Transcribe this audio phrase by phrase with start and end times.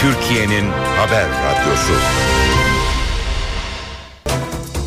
[0.00, 0.64] Türkiye'nin
[0.96, 1.92] haber radyosu.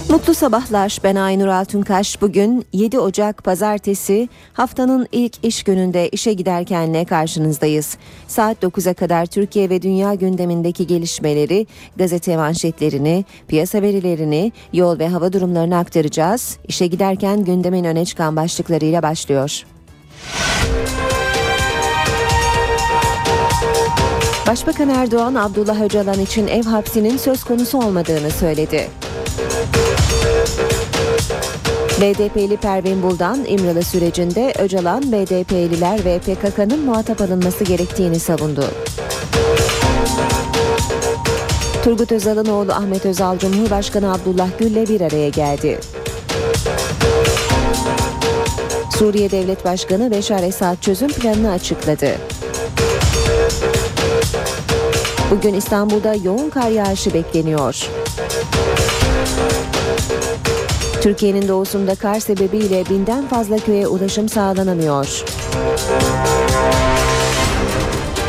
[0.09, 0.97] Mutlu sabahlar.
[1.03, 2.21] Ben Aynur Altunkaş.
[2.21, 7.97] Bugün 7 Ocak Pazartesi haftanın ilk iş gününde işe giderkenle karşınızdayız.
[8.27, 15.33] Saat 9'a kadar Türkiye ve dünya gündemindeki gelişmeleri, gazete manşetlerini, piyasa verilerini, yol ve hava
[15.33, 16.57] durumlarını aktaracağız.
[16.67, 19.63] İşe giderken gündemin öne çıkan başlıklarıyla başlıyor.
[24.47, 28.89] Başbakan Erdoğan Abdullah Öcalan için ev hapsinin söz konusu olmadığını söyledi.
[32.01, 38.65] BDP'li Pervin Buldan İmralı sürecinde Öcalan, BDP'liler ve PKK'nın muhatap alınması gerektiğini savundu.
[41.83, 45.79] Turgut Özal'ın oğlu Ahmet Özal Cumhurbaşkanı Abdullah Gül'le bir araya geldi.
[48.97, 52.17] Suriye Devlet Başkanı Beşar Esad çözüm planını açıkladı.
[55.31, 57.89] Bugün İstanbul'da yoğun kar yağışı bekleniyor.
[61.01, 65.23] Türkiye'nin doğusunda kar sebebiyle binden fazla köye ulaşım sağlanamıyor.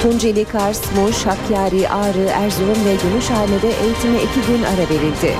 [0.02, 5.34] Tunceli, Kars, Muş, Hakkari, Ağrı, Erzurum ve Gümüşhane'de eğitime iki gün ara verildi.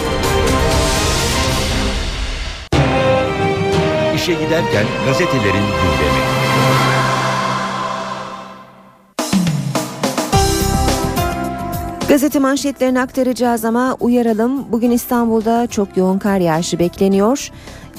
[4.15, 6.94] İşe giderken gazetelerin gündemi.
[12.15, 14.73] Gazete manşetlerini aktaracağız ama uyaralım.
[14.73, 17.51] Bugün İstanbul'da çok yoğun kar yağışı bekleniyor.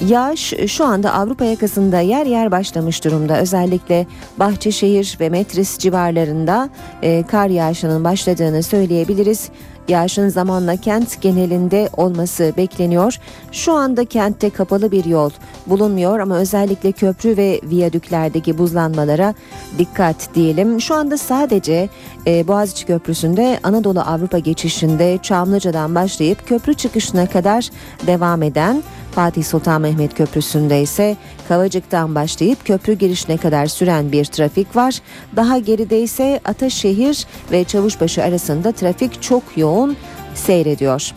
[0.08, 3.40] Yağış şu anda Avrupa yakasında yer yer başlamış durumda.
[3.40, 4.06] Özellikle
[4.38, 6.68] Bahçeşehir ve Metris civarlarında
[7.02, 9.48] e, kar yağışının başladığını söyleyebiliriz.
[9.88, 13.18] Yağışın zamanla kent genelinde olması bekleniyor.
[13.52, 15.30] Şu anda kentte kapalı bir yol
[15.66, 19.34] bulunmuyor ama özellikle köprü ve viyadüklerdeki buzlanmalara
[19.78, 20.80] dikkat diyelim.
[20.80, 21.88] Şu anda sadece
[22.26, 27.70] e, Boğaziçi Köprüsü'nde Anadolu Avrupa geçişinde Çamlıca'dan başlayıp köprü çıkışına kadar
[28.06, 28.82] devam eden
[29.16, 31.16] Fatih Sultan Mehmet Köprüsü'nde ise
[31.48, 34.98] Kavacık'tan başlayıp köprü girişine kadar süren bir trafik var.
[35.36, 39.96] Daha geride ise Ataşehir ve Çavuşbaşı arasında trafik çok yoğun
[40.34, 41.12] seyrediyor.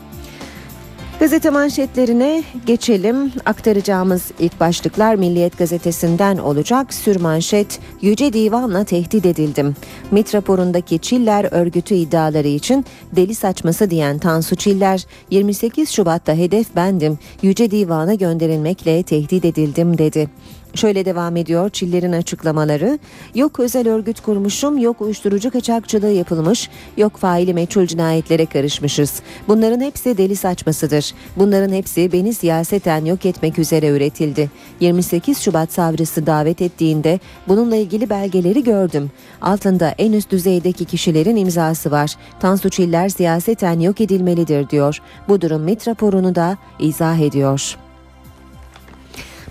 [1.20, 3.32] Gazete manşetlerine geçelim.
[3.46, 6.94] Aktaracağımız ilk başlıklar Milliyet gazetesinden olacak.
[6.94, 9.76] Sürmanşet Yüce Divan'la tehdit edildim.
[10.12, 12.86] MİT raporundaki Çiller örgütü iddiaları için
[13.16, 17.20] deli saçması diyen Tansu Çiller 28 Şubat'ta hedef bendim.
[17.42, 20.30] Yüce Divan'a gönderilmekle tehdit edildim dedi.
[20.76, 23.00] Şöyle devam ediyor Çiller'in açıklamaları.
[23.36, 29.22] Yok özel örgüt kurmuşum, yok uyuşturucu kaçakçılığı yapılmış, yok faili meçhul cinayetlere karışmışız.
[29.48, 31.14] Bunların hepsi deli saçmasıdır.
[31.38, 34.52] Bunların hepsi beni siyaseten yok etmek üzere üretildi.
[34.80, 39.12] 28 Şubat savcısı davet ettiğinde bununla ilgili belgeleri gördüm.
[39.42, 42.16] Altında en üst düzeydeki kişilerin imzası var.
[42.40, 45.02] Tansu Çiller siyaseten yok edilmelidir diyor.
[45.28, 47.89] Bu durum MİT raporunu da izah ediyor.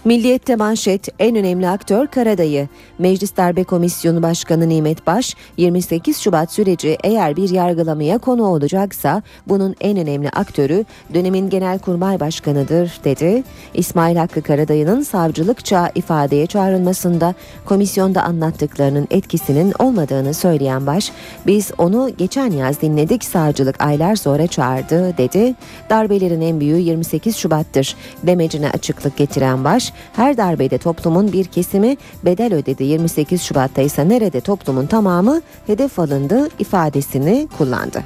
[0.05, 2.69] Milliyet'te manşet en önemli aktör Karadayı.
[2.99, 9.77] Meclis Darbe Komisyonu Başkanı Nimet Baş 28 Şubat süreci eğer bir yargılamaya konu olacaksa bunun
[9.81, 13.43] en önemli aktörü dönemin Genelkurmay Başkanı'dır dedi.
[13.75, 21.13] İsmail Hakkı Karadayı'nın savcılıkça ifadeye çağrılmasında komisyonda anlattıklarının etkisinin olmadığını söyleyen Baş
[21.47, 25.55] biz onu geçen yaz dinledik savcılık aylar sonra çağırdı dedi.
[25.91, 32.55] Darbelerin en büyüğü 28 Şubat'tır demecine açıklık getiren Baş her darbede toplumun bir kesimi bedel
[32.55, 32.85] ödedi.
[32.85, 38.05] 28 Şubat'ta ise nerede toplumun tamamı hedef alındı ifadesini kullandı.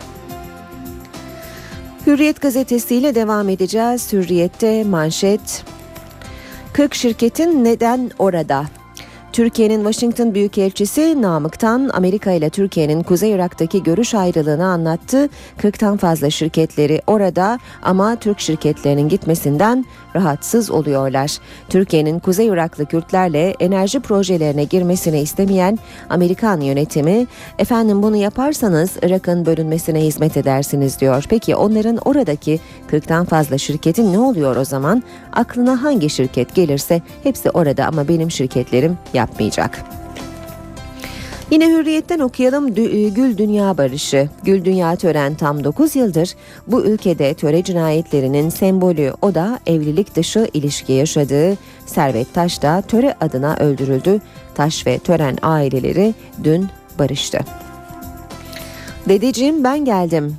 [2.06, 4.12] Hürriyet gazetesiyle devam edeceğiz.
[4.12, 5.64] Hürriyet'te manşet
[6.72, 8.64] 40 şirketin neden orada
[9.32, 15.28] Türkiye'nin Washington Büyükelçisi Namık'tan Amerika ile Türkiye'nin Kuzey Irak'taki görüş ayrılığını anlattı.
[15.62, 19.84] 40'tan fazla şirketleri orada ama Türk şirketlerinin gitmesinden
[20.16, 21.38] rahatsız oluyorlar.
[21.68, 25.78] Türkiye'nin Kuzey Iraklı Kürtlerle enerji projelerine girmesini istemeyen
[26.10, 27.26] Amerikan yönetimi
[27.58, 31.24] efendim bunu yaparsanız Irak'ın bölünmesine hizmet edersiniz diyor.
[31.28, 32.60] Peki onların oradaki
[32.90, 35.02] 40'tan fazla şirketin ne oluyor o zaman?
[35.32, 40.01] Aklına hangi şirket gelirse hepsi orada ama benim şirketlerim yapmayacak.
[41.52, 44.28] Yine Hürriyet'ten okuyalım e, Gül Dünya Barışı.
[44.44, 46.34] Gül Dünya tören tam 9 yıldır
[46.66, 51.56] bu ülkede töre cinayetlerinin sembolü o da evlilik dışı ilişki yaşadığı
[51.86, 54.20] Servet Taş da töre adına öldürüldü.
[54.54, 56.14] Taş ve tören aileleri
[56.44, 56.68] dün
[56.98, 57.38] barıştı.
[59.08, 60.36] Dedeciğim ben geldim.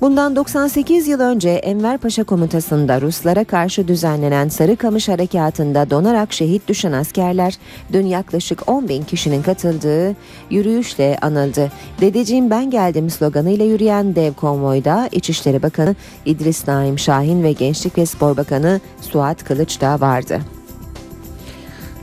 [0.00, 6.92] Bundan 98 yıl önce Enver Paşa komutasında Ruslara karşı düzenlenen Sarıkamış Harekatı'nda donarak şehit düşen
[6.92, 7.58] askerler
[7.92, 10.16] dün yaklaşık 10 bin kişinin katıldığı
[10.50, 11.72] yürüyüşle anıldı.
[12.00, 18.06] Dedeciğim ben geldim sloganıyla yürüyen dev konvoyda İçişleri Bakanı İdris Naim Şahin ve Gençlik ve
[18.06, 20.57] Spor Bakanı Suat Kılıç da vardı.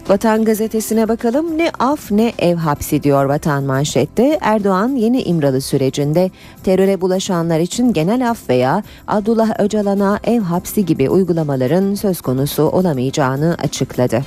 [0.10, 4.38] Vatan gazetesine bakalım ne af ne ev hapsi diyor Vatan manşette.
[4.42, 6.32] Erdoğan yeni İmralı sürecinde
[6.64, 13.58] teröre bulaşanlar için genel af veya Abdullah Öcalan'a ev hapsi gibi uygulamaların söz konusu olamayacağını
[13.64, 14.22] açıkladı.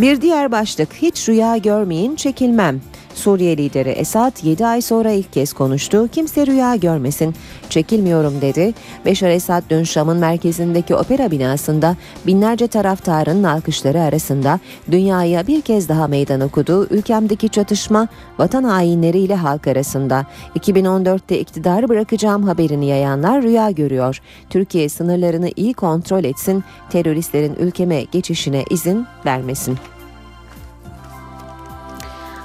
[0.00, 2.80] Bir diğer başlık hiç rüya görmeyin çekilmem.
[3.18, 6.08] Suriye lideri Esad 7 ay sonra ilk kez konuştu.
[6.12, 7.34] Kimse rüya görmesin.
[7.70, 8.74] Çekilmiyorum dedi.
[9.06, 14.60] Beşar Esad dün Şam'ın merkezindeki opera binasında binlerce taraftarın alkışları arasında
[14.90, 16.86] dünyaya bir kez daha meydan okudu.
[16.90, 20.26] Ülkemdeki çatışma vatan hainleri halk arasında.
[20.58, 24.20] 2014'te iktidarı bırakacağım haberini yayanlar rüya görüyor.
[24.50, 29.78] Türkiye sınırlarını iyi kontrol etsin, teröristlerin ülkeme geçişine izin vermesin.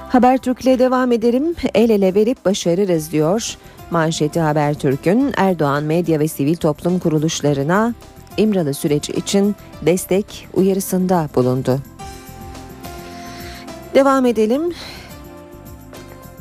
[0.08, 1.54] Habertürk'le devam edelim.
[1.74, 3.56] El ele verip başarırız diyor.
[3.90, 7.94] Manşeti Habertürk'ün Erdoğan medya ve sivil toplum kuruluşlarına
[8.36, 9.56] İmralı süreci için
[9.86, 11.78] destek uyarısında bulundu.
[13.94, 14.62] Devam edelim.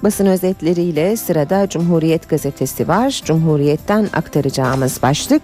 [0.03, 3.21] Basın özetleriyle sırada Cumhuriyet gazetesi var.
[3.25, 5.41] Cumhuriyet'ten aktaracağımız başlık.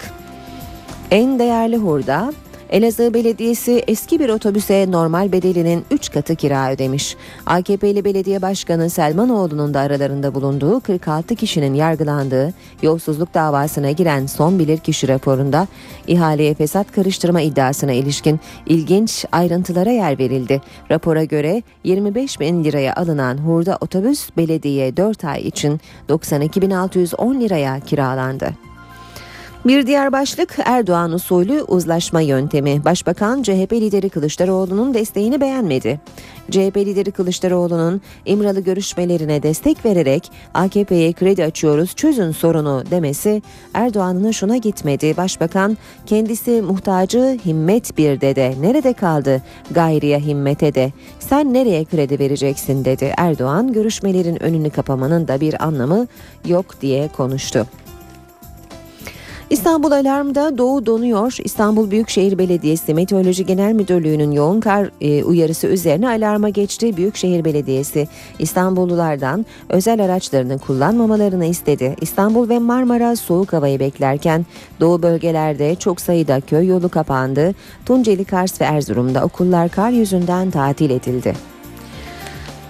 [1.12, 2.34] En değerli hurda
[2.70, 7.16] Elazığ Belediyesi eski bir otobüse normal bedelinin 3 katı kira ödemiş.
[7.46, 15.08] AKP'li belediye başkanı Selmanoğlu'nun da aralarında bulunduğu 46 kişinin yargılandığı yolsuzluk davasına giren son bilirkişi
[15.08, 15.68] raporunda
[16.08, 20.62] ihaleye fesat karıştırma iddiasına ilişkin ilginç ayrıntılara yer verildi.
[20.92, 25.80] Rapora göre 25 bin liraya alınan hurda otobüs belediye 4 ay için
[26.10, 28.69] 92.610 liraya kiralandı.
[29.66, 32.86] Bir diğer başlık Erdoğan usulü uzlaşma yöntemi.
[32.86, 36.00] Başbakan CHP lideri Kılıçdaroğlu'nun desteğini beğenmedi.
[36.52, 43.42] CHP lideri Kılıçdaroğlu'nun İmralı görüşmelerine destek vererek AKP'ye kredi açıyoruz çözün sorunu demesi
[43.74, 45.18] Erdoğan'ın hoşuna gitmedi.
[45.18, 49.42] Başbakan kendisi muhtacı himmet bir dede nerede kaldı
[49.72, 53.14] gayriye himmete de sen nereye kredi vereceksin dedi.
[53.18, 56.08] Erdoğan görüşmelerin önünü kapamanın da bir anlamı
[56.46, 57.68] yok diye konuştu.
[59.50, 61.38] İstanbul Alarm'da Doğu donuyor.
[61.44, 66.98] İstanbul Büyükşehir Belediyesi Meteoroloji Genel Müdürlüğü'nün yoğun kar e, uyarısı üzerine alarma geçti.
[66.98, 68.08] Büyükşehir Belediyesi
[68.40, 71.96] İstanbullulardan özel araçlarını kullanmamalarını istedi.
[72.02, 74.46] İstanbul ve Marmara soğuk havayı beklerken
[74.80, 77.56] doğu bölgelerde çok sayıda köy yolu kapandı.
[77.86, 81.59] Tunceli, Kars ve Erzurum'da okullar kar yüzünden tatil edildi.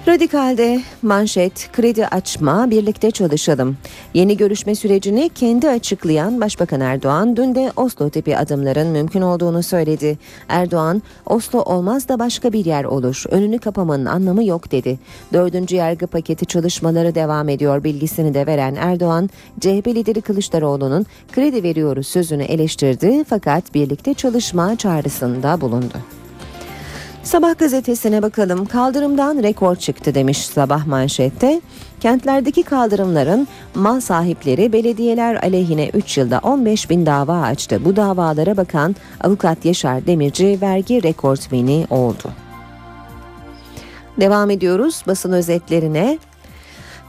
[0.09, 3.77] Radikal'de manşet kredi açma birlikte çalışalım.
[4.13, 10.17] Yeni görüşme sürecini kendi açıklayan Başbakan Erdoğan dün de Oslo tipi adımların mümkün olduğunu söyledi.
[10.47, 13.23] Erdoğan Oslo olmaz da başka bir yer olur.
[13.29, 15.00] Önünü kapamanın anlamı yok dedi.
[15.33, 19.29] Dördüncü yargı paketi çalışmaları devam ediyor bilgisini de veren Erdoğan
[19.59, 25.97] CHP lideri Kılıçdaroğlu'nun kredi veriyoruz sözünü eleştirdi fakat birlikte çalışma çağrısında bulundu.
[27.29, 28.65] Sabah gazetesine bakalım.
[28.65, 31.61] Kaldırımdan rekor çıktı demiş sabah manşette.
[31.99, 37.85] Kentlerdeki kaldırımların mal sahipleri belediyeler aleyhine 3 yılda 15 bin dava açtı.
[37.85, 42.31] Bu davalara bakan avukat Yaşar Demirci vergi rekortmeni oldu.
[44.19, 46.19] Devam ediyoruz basın özetlerine.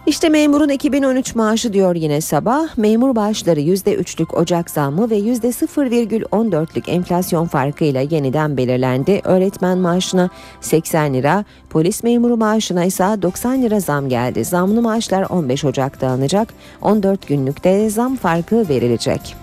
[0.06, 2.78] İşte memurun 2013 maaşı diyor yine sabah.
[2.78, 9.20] Memur bağışları %3'lük Ocak zammı ve %0,14'lük enflasyon farkıyla yeniden belirlendi.
[9.24, 10.30] Öğretmen maaşına
[10.60, 14.44] 80 lira, polis memuru maaşına ise 90 lira zam geldi.
[14.44, 16.54] Zamlı maaşlar 15 Ocak'ta alınacak.
[16.82, 19.36] 14 günlükte zam farkı verilecek.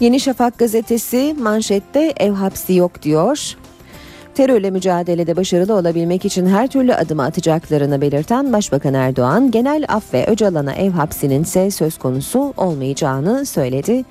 [0.00, 3.56] Yeni Şafak gazetesi manşette ev hapsi yok diyor.
[4.40, 10.26] Terörle mücadelede başarılı olabilmek için her türlü adımı atacaklarını belirten Başbakan Erdoğan, genel af ve
[10.26, 14.04] Öcalan'a ev hapsinin ise söz konusu olmayacağını söyledi.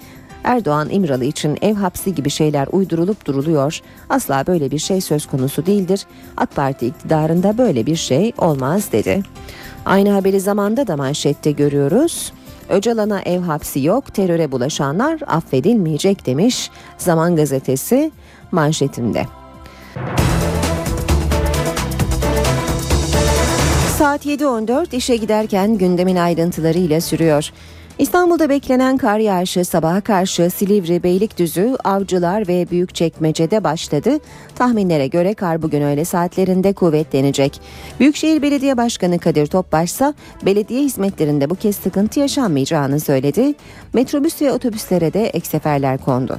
[0.44, 3.80] Erdoğan İmralı için ev hapsi gibi şeyler uydurulup duruluyor.
[4.10, 6.06] Asla böyle bir şey söz konusu değildir.
[6.38, 9.24] AK Parti iktidarında böyle bir şey olmaz dedi.
[9.86, 12.34] Aynı haberi zamanda da manşette görüyoruz.
[12.70, 18.12] Öcalan'a ev hapsi yok, teröre bulaşanlar affedilmeyecek demiş Zaman Gazetesi
[18.52, 19.39] manşetinde.
[23.98, 27.52] Saat 7.14 işe giderken gündemin ayrıntılarıyla sürüyor.
[28.00, 34.18] İstanbul'da beklenen kar yağışı sabaha karşı Silivri, Beylikdüzü, Avcılar ve Büyükçekmece'de başladı.
[34.56, 37.62] Tahminlere göre kar bugün öğle saatlerinde kuvvetlenecek.
[38.00, 40.14] Büyükşehir Belediye Başkanı Kadir Topbaş ise
[40.46, 43.54] belediye hizmetlerinde bu kez sıkıntı yaşanmayacağını söyledi.
[43.94, 46.38] Metrobüs ve otobüslere de ek seferler kondu.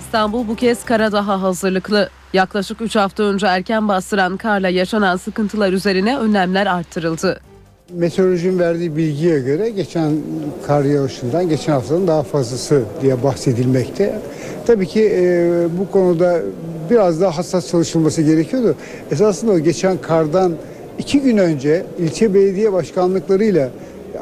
[0.00, 2.10] İstanbul bu kez kara daha hazırlıklı.
[2.32, 7.40] Yaklaşık 3 hafta önce erken bastıran karla yaşanan sıkıntılar üzerine önlemler arttırıldı.
[7.92, 10.12] Meteorolojinin verdiği bilgiye göre geçen
[10.66, 14.18] kar yağışından geçen haftanın daha fazlası diye bahsedilmekte.
[14.66, 16.40] Tabii ki e, bu konuda
[16.90, 18.74] biraz daha hassas çalışılması gerekiyordu.
[19.10, 20.52] Esasında o geçen kardan
[20.98, 23.70] iki gün önce ilçe belediye başkanlıklarıyla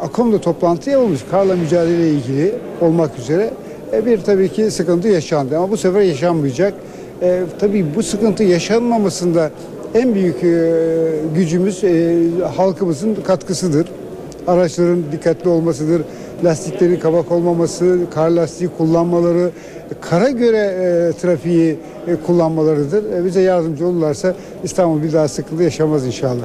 [0.01, 3.51] AKOM'da toplantı yapılmış karla mücadele ilgili olmak üzere
[3.93, 6.75] e, bir tabii ki sıkıntı yaşandı ama bu sefer yaşanmayacak.
[7.23, 9.51] E, tabii bu sıkıntı yaşanmamasında
[9.95, 10.75] en büyük e,
[11.35, 12.17] gücümüz e,
[12.57, 13.89] halkımızın katkısıdır.
[14.47, 16.03] Araçların dikkatli olmasıdır,
[16.45, 19.51] lastiklerin kabak olmaması, kar lastiği kullanmaları,
[20.01, 23.13] kara göre e, trafiği e, kullanmalarıdır.
[23.13, 24.35] E, bize yardımcı olurlarsa
[24.65, 26.45] İstanbul bir daha sıkıntı yaşamaz inşallah.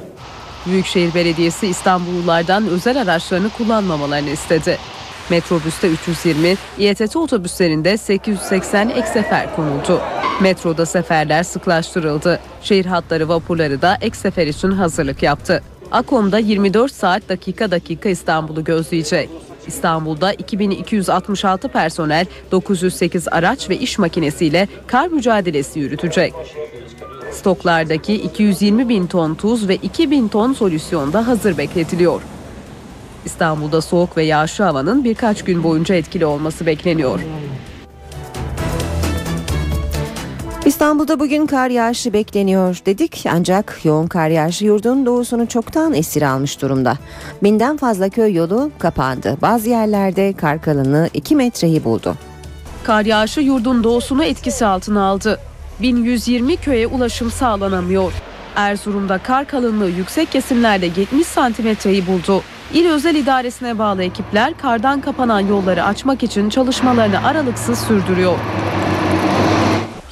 [0.66, 4.78] Büyükşehir Belediyesi İstanbullulardan özel araçlarını kullanmamalarını istedi.
[5.30, 10.02] Metrobüste 320, İETT otobüslerinde 880 ek sefer konuldu.
[10.42, 12.40] Metroda seferler sıklaştırıldı.
[12.62, 15.64] Şehir hatları vapurları da ek sefer için hazırlık yaptı.
[15.92, 19.30] Akom'da 24 saat dakika dakika İstanbul'u gözleyecek.
[19.68, 26.34] İstanbul'da 2266 personel, 908 araç ve iş makinesiyle kar mücadelesi yürütecek.
[27.32, 32.22] Stoklardaki 220 bin ton tuz ve 2 bin ton solüsyon da hazır bekletiliyor.
[33.26, 37.20] İstanbul'da soğuk ve yağışlı havanın birkaç gün boyunca etkili olması bekleniyor.
[40.66, 46.62] İstanbul'da bugün kar yağışı bekleniyor dedik ancak yoğun kar yağışı yurdun doğusunu çoktan esir almış
[46.62, 46.98] durumda.
[47.44, 49.38] Binden fazla köy yolu kapandı.
[49.42, 52.16] Bazı yerlerde kar kalınlığı 2 metreyi buldu.
[52.84, 55.40] Kar yağışı yurdun doğusunu etkisi altına aldı.
[55.82, 58.14] 1120 köye ulaşım sağlanamıyor.
[58.56, 62.42] Erzurum'da kar kalınlığı yüksek kesimlerde 70 santimetreyi buldu.
[62.74, 68.38] İl Özel İdaresi'ne bağlı ekipler kardan kapanan yolları açmak için çalışmalarını aralıksız sürdürüyor.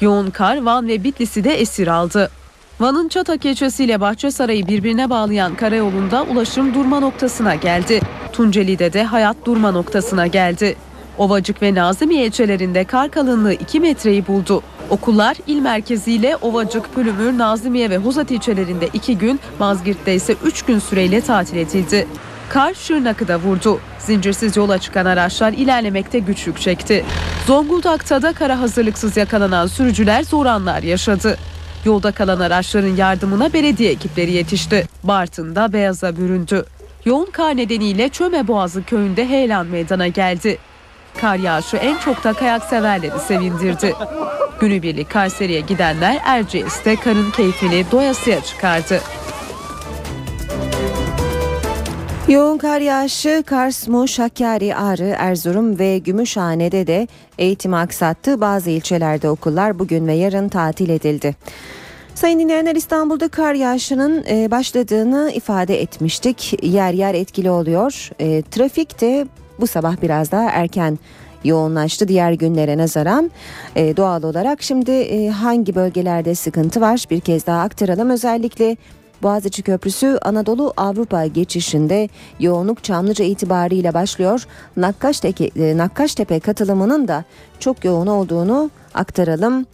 [0.02, 2.32] Yoğun kar Van ve Bitlis'i de esir aldı.
[2.80, 8.02] Van'ın Çatak ilçesiyle Bahçesaray'ı birbirine bağlayan karayolunda ulaşım durma noktasına geldi.
[8.34, 10.76] Tunceli'de de hayat durma noktasına geldi.
[11.18, 14.64] Ovacık ve Nazımmiye ilçelerinde kar kalınlığı 2 metreyi buldu.
[14.90, 20.80] Okullar il merkeziyle Ovacık, Pülümür, Nazımmiye ve Huzat ilçelerinde 2 gün, Mazgirt'te ise 3 gün
[20.80, 22.08] süreyle tatil edildi.
[22.54, 23.80] Kar Şırnak'ı da vurdu.
[24.00, 27.06] Zincirsiz yola çıkan araçlar ilerlemekte güçlük çekti.
[27.48, 31.38] Zonguldak'ta da kara hazırlıksız yakalanan sürücüler zor anlar yaşadı.
[31.86, 34.88] Yolda kalan araçların yardımına belediye ekipleri yetişti.
[35.04, 36.66] Bartın'da beyaza büründü.
[37.06, 40.58] Yoğun kar nedeniyle Çöme Boğazı köyünde heyelan meydana geldi.
[41.22, 43.96] Kar yağışı en çok da kayak severleri sevindirdi.
[44.60, 49.02] Günübirlik Kayseri'ye gidenler Erciyes'te karın keyfini doyasıya çıkardı.
[52.32, 57.08] Yoğun kar yağışı Kars, Muş, Hakkari, Ağrı, Erzurum ve Gümüşhane'de de
[57.38, 58.42] eğitimi aksattı.
[58.42, 61.36] Bazı ilçelerde okullar bugün ve yarın tatil edildi.
[62.16, 66.64] Sayın dinleyenler İstanbul'da kar yağışının e, başladığını ifade etmiştik.
[66.64, 68.10] Yer yer etkili oluyor.
[68.20, 69.28] E, trafik de
[69.60, 71.00] bu sabah biraz daha erken
[71.44, 73.32] yoğunlaştı diğer günlere nazaran
[73.76, 74.64] e, doğal olarak.
[74.64, 78.10] Şimdi hangi bölgelerde sıkıntı var bir kez daha aktaralım.
[78.10, 78.78] Özellikle
[79.24, 82.10] Boğaziçi Köprüsü Anadolu Avrupa geçişinde
[82.40, 84.48] yoğunluk Çamlıca itibariyle başlıyor.
[84.78, 87.24] Nakkaştepe, Nakkaştepe katılımının da
[87.60, 89.66] çok yoğun olduğunu aktaralım.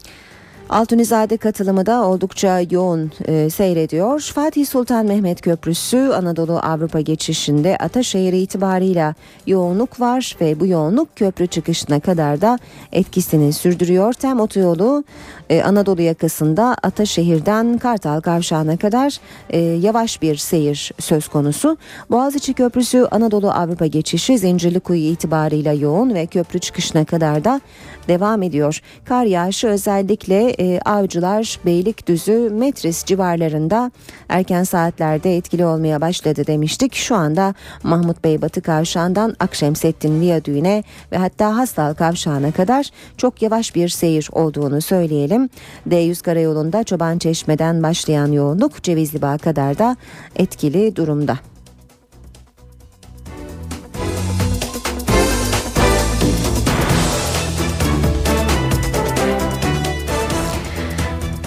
[0.70, 4.20] Altunizade katılımı da oldukça yoğun e, seyrediyor.
[4.20, 9.16] Fatih Sultan Mehmet Köprüsü Anadolu Avrupa geçişinde Ataşehir itibarıyla
[9.48, 12.60] yoğunluk var ve bu yoğunluk köprü çıkışına kadar da
[12.92, 14.14] etkisini sürdürüyor.
[14.14, 15.04] Tem otoyolu
[15.50, 19.18] e, Anadolu yakasında Ataşehir'den Kartal Kavşağı'na kadar
[19.50, 21.78] e, yavaş bir seyir söz konusu.
[22.12, 27.62] Boğaziçi Köprüsü Anadolu Avrupa geçişi Zincirlikuyu itibarıyla yoğun ve köprü çıkışına kadar da
[28.08, 28.82] devam ediyor.
[29.06, 33.92] Kar yağışı özellikle e, Avcılar, Beylikdüzü, Metris civarlarında
[34.30, 36.96] erken saatlerde etkili olmaya başladı demiştik.
[36.96, 43.76] Şu anda Mahmut Bey Batı Kavşağı'ndan Akşemseddin Viyadüğü'ne ve hatta Hastal Kavşağı'na kadar çok yavaş
[43.76, 45.50] bir seyir olduğunu söyleyelim.
[45.90, 49.96] D100 Karayolu'nda Çoban Çeşme'den başlayan yoğunluk Cevizli Bağ kadar da
[50.36, 51.38] etkili durumda.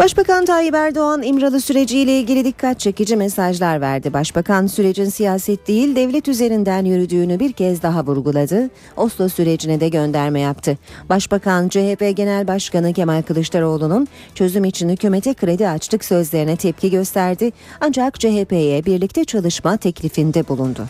[0.01, 4.13] Başbakan Tayyip Erdoğan İmralı süreciyle ilgili dikkat çekici mesajlar verdi.
[4.13, 8.71] Başbakan sürecin siyaset değil devlet üzerinden yürüdüğünü bir kez daha vurguladı.
[8.97, 10.79] Oslo sürecine de gönderme yaptı.
[11.09, 17.53] Başbakan CHP Genel Başkanı Kemal Kılıçdaroğlu'nun çözüm için hükümete kredi açtık sözlerine tepki gösterdi.
[17.81, 20.87] Ancak CHP'ye birlikte çalışma teklifinde bulundu.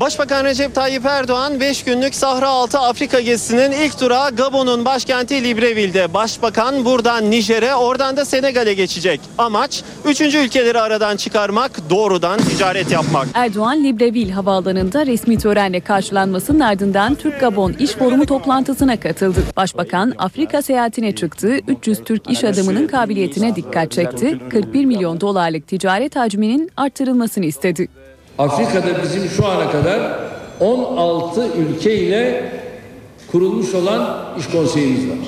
[0.00, 6.14] Başbakan Recep Tayyip Erdoğan 5 günlük Sahra Altı Afrika gezisinin ilk durağı Gabon'un başkenti Libreville'de.
[6.14, 9.20] Başbakan buradan Nijer'e oradan da Senegal'e geçecek.
[9.38, 10.20] Amaç 3.
[10.20, 13.28] ülkeleri aradan çıkarmak, doğrudan ticaret yapmak.
[13.34, 19.40] Erdoğan Libreville havaalanında resmi törenle karşılanmasının ardından Türk-Gabon İş Forumu toplantısına katıldı.
[19.56, 26.16] Başbakan Afrika seyahatine çıktı, 300 Türk iş adamının kabiliyetine dikkat çekti, 41 milyon dolarlık ticaret
[26.16, 27.88] hacminin arttırılmasını istedi.
[28.38, 30.18] Afrika'da bizim şu ana kadar
[30.60, 32.52] 16 ülke ile
[33.32, 35.18] kurulmuş olan iş konseyimiz var.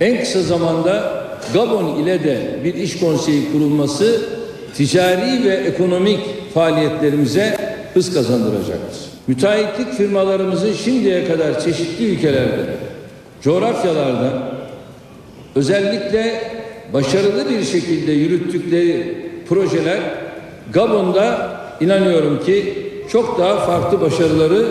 [0.00, 1.24] En kısa zamanda
[1.54, 4.22] Gabon ile de bir iş konseyi kurulması
[4.76, 6.20] ticari ve ekonomik
[6.54, 7.56] faaliyetlerimize
[7.94, 9.00] hız kazandıracaktır.
[9.26, 12.66] Müteahhitlik firmalarımızın şimdiye kadar çeşitli ülkelerde,
[13.42, 14.52] coğrafyalarda
[15.54, 16.40] özellikle
[16.92, 19.16] başarılı bir şekilde yürüttükleri
[19.48, 20.00] projeler
[20.72, 22.74] Gabon'da inanıyorum ki
[23.12, 24.66] çok daha farklı başarıları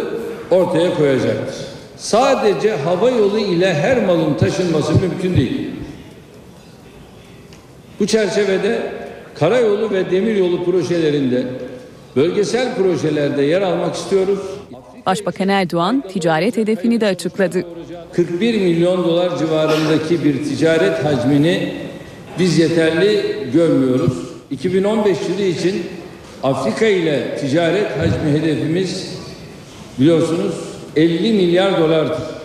[0.52, 1.56] ortaya koyacaktır.
[1.98, 5.70] Sadece hava yolu ile her malın taşınması mümkün değil.
[8.00, 8.92] Bu çerçevede
[9.36, 11.44] karayolu ve demiryolu projelerinde
[12.16, 14.40] bölgesel projelerde yer almak istiyoruz.
[15.06, 17.64] Başbakan Erdoğan ticaret hedefini de açıkladı.
[18.14, 21.74] 41 milyon dolar civarındaki bir ticaret hacmini
[22.40, 23.22] biz yeterli
[23.54, 24.33] görmüyoruz.
[24.53, 25.83] 2015 yılı için
[26.43, 29.17] Afrika ile ticaret hacmi hedefimiz
[30.00, 30.53] biliyorsunuz
[30.95, 32.43] 50 milyar dolardır.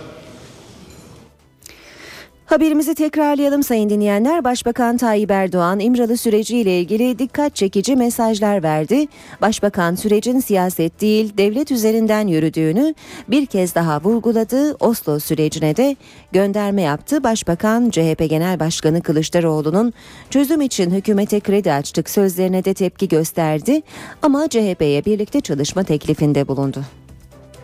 [2.48, 4.44] Haberimizi tekrarlayalım sayın dinleyenler.
[4.44, 9.06] Başbakan Tayyip Erdoğan İmralı süreciyle ilgili dikkat çekici mesajlar verdi.
[9.40, 12.94] Başbakan sürecin siyaset değil devlet üzerinden yürüdüğünü
[13.28, 14.76] bir kez daha vurguladı.
[14.80, 15.96] Oslo sürecine de
[16.32, 17.24] gönderme yaptı.
[17.24, 19.92] Başbakan CHP Genel Başkanı Kılıçdaroğlu'nun
[20.30, 23.82] çözüm için hükümete kredi açtık sözlerine de tepki gösterdi.
[24.22, 26.80] Ama CHP'ye birlikte çalışma teklifinde bulundu.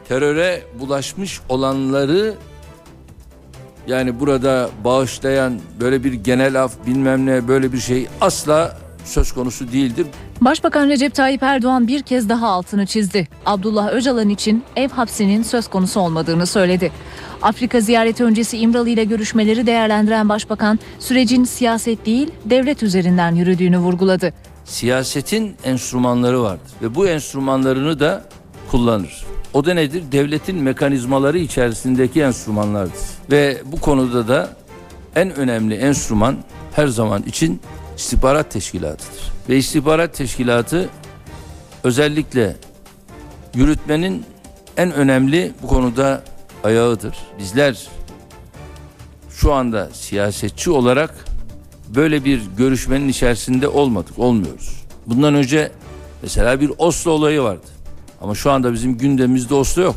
[0.08, 2.34] Teröre bulaşmış olanları
[3.86, 9.72] yani burada bağışlayan böyle bir genel af bilmem ne böyle bir şey asla söz konusu
[9.72, 10.06] değildir.
[10.40, 13.28] Başbakan Recep Tayyip Erdoğan bir kez daha altını çizdi.
[13.46, 16.92] Abdullah Öcalan için ev hapsinin söz konusu olmadığını söyledi.
[17.42, 24.32] Afrika ziyareti öncesi İmralı ile görüşmeleri değerlendiren başbakan sürecin siyaset değil devlet üzerinden yürüdüğünü vurguladı.
[24.64, 28.24] Siyasetin enstrümanları vardır ve bu enstrümanlarını da
[28.70, 29.24] kullanır.
[29.54, 30.02] O da nedir?
[30.12, 33.00] Devletin mekanizmaları içerisindeki enstrümanlardır.
[33.30, 34.56] Ve bu konuda da
[35.16, 36.36] en önemli enstrüman
[36.72, 37.60] her zaman için
[37.96, 39.32] istihbarat teşkilatıdır.
[39.48, 40.88] Ve istihbarat teşkilatı
[41.84, 42.56] özellikle
[43.54, 44.24] yürütmenin
[44.76, 46.22] en önemli bu konuda
[46.64, 47.16] ayağıdır.
[47.38, 47.88] Bizler
[49.30, 51.24] şu anda siyasetçi olarak
[51.94, 54.84] böyle bir görüşmenin içerisinde olmadık, olmuyoruz.
[55.06, 55.70] Bundan önce
[56.22, 57.73] mesela bir Oslo olayı vardı.
[58.24, 59.96] Ama şu anda bizim gündemimizde Oslo yok.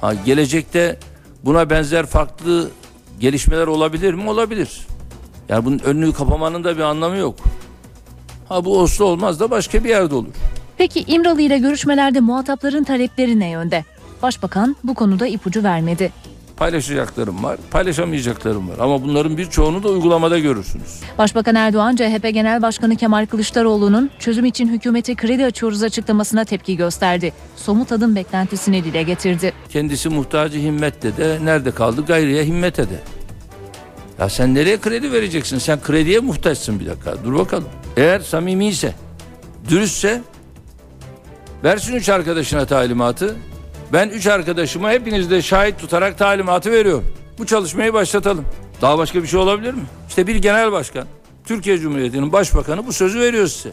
[0.00, 0.98] Ha gelecekte
[1.44, 2.70] buna benzer farklı
[3.20, 4.30] gelişmeler olabilir mi?
[4.30, 4.86] Olabilir.
[5.48, 7.34] Yani bunun önünü kapamanın da bir anlamı yok.
[8.48, 10.28] Ha bu Oslo olmaz da başka bir yerde olur.
[10.78, 13.84] Peki İmralı ile görüşmelerde muhatapların talepleri ne yönde?
[14.22, 16.12] Başbakan bu konuda ipucu vermedi.
[16.56, 18.76] Paylaşacaklarım var, paylaşamayacaklarım var.
[18.80, 21.00] Ama bunların birçoğunu da uygulamada görürsünüz.
[21.18, 27.32] Başbakan Erdoğan, CHP Genel Başkanı Kemal Kılıçdaroğlu'nun çözüm için hükümete kredi açıyoruz açıklamasına tepki gösterdi.
[27.56, 29.52] Somut adım beklentisini dile getirdi.
[29.68, 33.00] Kendisi muhtacı himmette de nerede kaldı gayriye himmete de.
[34.18, 35.58] Ya sen nereye kredi vereceksin?
[35.58, 37.14] Sen krediye muhtaçsın bir dakika.
[37.24, 37.68] Dur bakalım.
[37.96, 38.94] Eğer samimiyse,
[39.68, 40.22] dürüstse
[41.64, 43.36] versin üç arkadaşına talimatı.
[43.94, 47.04] Ben üç arkadaşıma hepiniz de şahit tutarak talimatı veriyorum.
[47.38, 48.44] Bu çalışmayı başlatalım.
[48.82, 49.82] Daha başka bir şey olabilir mi?
[50.08, 51.06] İşte bir genel başkan,
[51.44, 53.72] Türkiye Cumhuriyeti'nin başbakanı bu sözü veriyor size.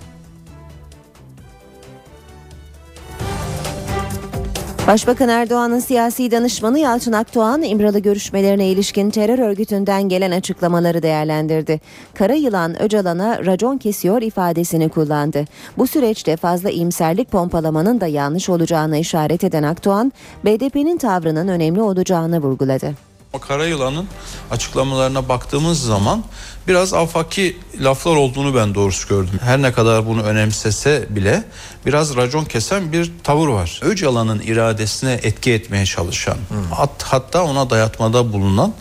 [4.87, 11.79] Başbakan Erdoğan'ın siyasi danışmanı Yalçın Akdoğan, İmralı görüşmelerine ilişkin terör örgütünden gelen açıklamaları değerlendirdi.
[12.13, 15.45] Kara yılan Öcalan'a racon kesiyor ifadesini kullandı.
[15.77, 20.13] Bu süreçte fazla iyimserlik pompalamanın da yanlış olacağına işaret eden Akdoğan,
[20.45, 23.11] BDP'nin tavrının önemli olacağını vurguladı.
[23.39, 24.07] Karayılan'ın
[24.51, 26.23] açıklamalarına baktığımız zaman
[26.67, 29.39] biraz afaki laflar olduğunu ben doğrusu gördüm.
[29.43, 31.43] Her ne kadar bunu önemsese bile
[31.85, 33.79] biraz racon kesen bir tavır var.
[33.83, 36.37] Öcalan'ın iradesine etki etmeye çalışan,
[36.75, 38.73] hat, hatta ona dayatmada bulunan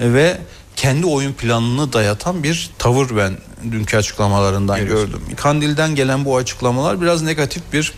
[0.00, 0.38] ve
[0.76, 3.38] kendi oyun planını dayatan bir tavır ben
[3.72, 5.20] dünkü açıklamalarından gördüm.
[5.36, 7.92] Kandil'den gelen bu açıklamalar biraz negatif bir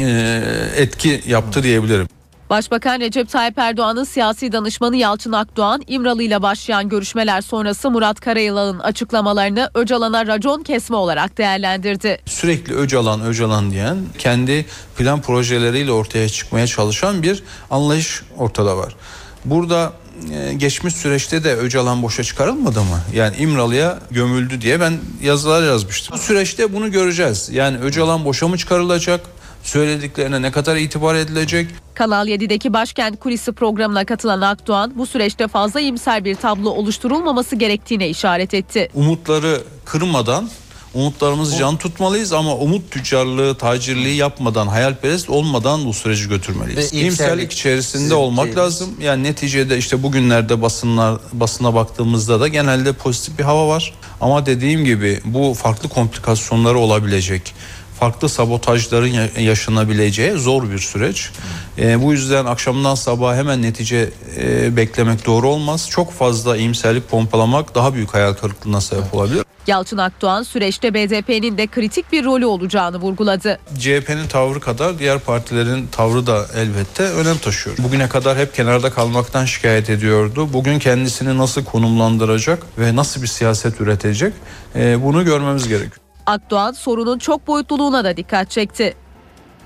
[0.00, 0.42] e,
[0.76, 2.08] etki yaptı diyebilirim.
[2.50, 8.78] Başbakan Recep Tayyip Erdoğan'ın siyasi danışmanı Yalçın Akdoğan, İmralı ile başlayan görüşmeler sonrası Murat Karayılan'ın
[8.78, 12.18] açıklamalarını Öcalan'a racon kesme olarak değerlendirdi.
[12.26, 18.96] Sürekli Öcalan Öcalan diyen kendi plan projeleriyle ortaya çıkmaya çalışan bir anlayış ortada var.
[19.44, 19.92] Burada
[20.32, 23.00] e, geçmiş süreçte de Öcalan boşa çıkarılmadı mı?
[23.14, 26.16] Yani İmralı'ya gömüldü diye ben yazılar yazmıştım.
[26.16, 27.48] Bu süreçte bunu göreceğiz.
[27.52, 29.20] Yani Öcalan boşa mı çıkarılacak?
[29.62, 31.66] Söylediklerine ne kadar itibar edilecek?
[31.94, 38.08] Kanal 7'deki Başkent Kulisi programına katılan Akdoğan, bu süreçte fazla iyimser bir tablo oluşturulmaması gerektiğine
[38.08, 38.88] işaret etti.
[38.94, 40.48] Umutları kırmadan
[40.94, 46.92] umutlarımızı can tutmalıyız ama umut tüccarlığı, tacirliği yapmadan, hayalperest olmadan bu süreci götürmeliyiz.
[46.92, 48.56] İyimserlik içerisinde olmak şeyiniz.
[48.56, 48.94] lazım.
[49.00, 53.94] Yani neticede işte bugünlerde basınlar basına baktığımızda da genelde pozitif bir hava var.
[54.20, 57.54] Ama dediğim gibi bu farklı komplikasyonları olabilecek
[58.00, 61.30] farklı sabotajların ya- yaşanabileceği zor bir süreç.
[61.78, 65.88] Ee, bu yüzden akşamdan sabaha hemen netice e, beklemek doğru olmaz.
[65.90, 69.42] Çok fazla iyimserlik pompalamak daha büyük hayal kırıklığına sebep olabilir.
[69.66, 73.58] Yalçın Akdoğan süreçte BDP'nin de kritik bir rolü olacağını vurguladı.
[73.78, 77.76] CHP'nin tavrı kadar diğer partilerin tavrı da elbette önem taşıyor.
[77.78, 80.48] Bugüne kadar hep kenarda kalmaktan şikayet ediyordu.
[80.52, 84.32] Bugün kendisini nasıl konumlandıracak ve nasıl bir siyaset üretecek
[84.76, 85.96] e, bunu görmemiz gerekiyor.
[86.30, 88.94] Akdoğan sorunun çok boyutluluğuna da dikkat çekti.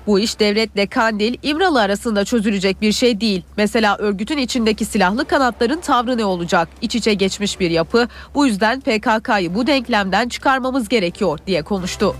[0.07, 3.43] Bu iş devletle Kandil, İmralı arasında çözülecek bir şey değil.
[3.57, 6.69] Mesela örgütün içindeki silahlı kanatların tavrı ne olacak?
[6.81, 8.07] İç içe geçmiş bir yapı.
[8.35, 12.15] Bu yüzden PKK'yı bu denklemden çıkarmamız gerekiyor diye konuştu.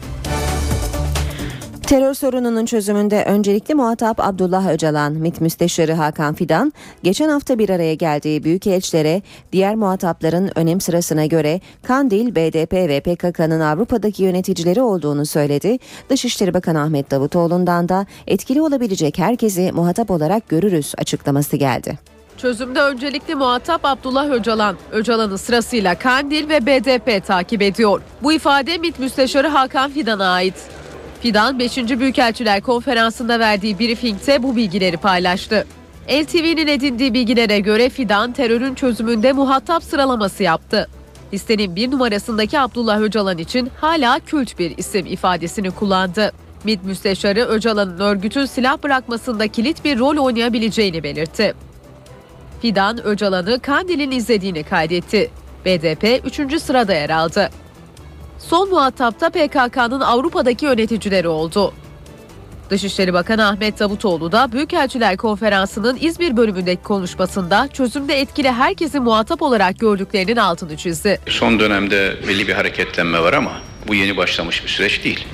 [1.87, 7.93] Terör sorununun çözümünde öncelikli muhatap Abdullah Öcalan, MİT Müsteşarı Hakan Fidan, geçen hafta bir araya
[7.93, 9.21] geldiği büyükelçilere
[9.51, 15.77] diğer muhatapların önem sırasına göre Kandil, BDP ve PKK'nın Avrupa'daki yöneticileri olduğunu söyledi.
[16.09, 21.99] Dışişleri Bakanı Ahmet Davutoğlu'ndan da etkili olabilecek herkesi muhatap olarak görürüz açıklaması geldi.
[22.37, 24.77] Çözümde öncelikli muhatap Abdullah Öcalan.
[24.91, 28.01] Öcalan'ı sırasıyla Kandil ve BDP takip ediyor.
[28.23, 30.55] Bu ifade MİT Müsteşarı Hakan Fidan'a ait.
[31.25, 31.77] Fidan 5.
[31.77, 35.67] Büyükelçiler Konferansı'nda verdiği briefingte bu bilgileri paylaştı.
[36.09, 40.89] LTV'nin edindiği bilgilere göre Fidan terörün çözümünde muhatap sıralaması yaptı.
[41.33, 46.31] Listenin bir numarasındaki Abdullah Öcalan için hala kült bir isim ifadesini kullandı.
[46.63, 51.53] MİT Müsteşarı Öcalan'ın örgütün silah bırakmasında kilit bir rol oynayabileceğini belirtti.
[52.61, 55.31] Fidan Öcalan'ı Kandil'in izlediğini kaydetti.
[55.65, 56.61] BDP 3.
[56.61, 57.49] sırada yer aldı.
[58.39, 61.73] Son muhatapta PKK'nın Avrupa'daki yöneticileri oldu.
[62.69, 69.79] Dışişleri Bakanı Ahmet Davutoğlu da Büyükelçiler Konferansı'nın İzmir bölümündeki konuşmasında çözümde etkili herkesi muhatap olarak
[69.79, 71.19] gördüklerinin altını çizdi.
[71.27, 73.51] Son dönemde belli bir hareketlenme var ama
[73.87, 75.25] bu yeni başlamış bir süreç değil.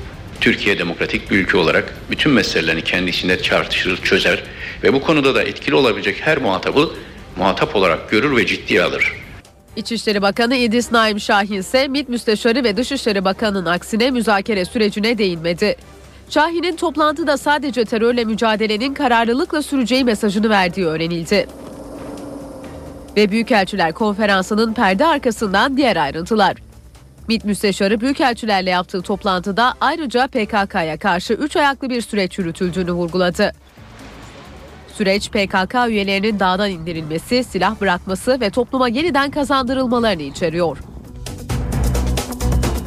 [0.41, 4.43] Türkiye demokratik bir ülke olarak bütün meselelerini kendi içinde tartışır, çözer
[4.83, 6.91] ve bu konuda da etkili olabilecek her muhatabı
[7.37, 9.20] muhatap olarak görür ve ciddiye alır.
[9.75, 15.75] İçişleri Bakanı İdris Naim Şahin ise MİT Müsteşarı ve Dışişleri Bakanı'nın aksine müzakere sürecine değinmedi.
[16.29, 21.47] Şahin'in toplantıda sadece terörle mücadelenin kararlılıkla süreceği mesajını verdiği öğrenildi.
[23.17, 26.57] Ve Büyükelçiler Konferansı'nın perde arkasından diğer ayrıntılar.
[27.27, 33.51] MİT Müsteşarı Büyükelçilerle yaptığı toplantıda ayrıca PKK'ya karşı üç ayaklı bir süreç yürütüldüğünü vurguladı.
[34.93, 40.77] Süreç PKK üyelerinin dağdan indirilmesi, silah bırakması ve topluma yeniden kazandırılmalarını içeriyor.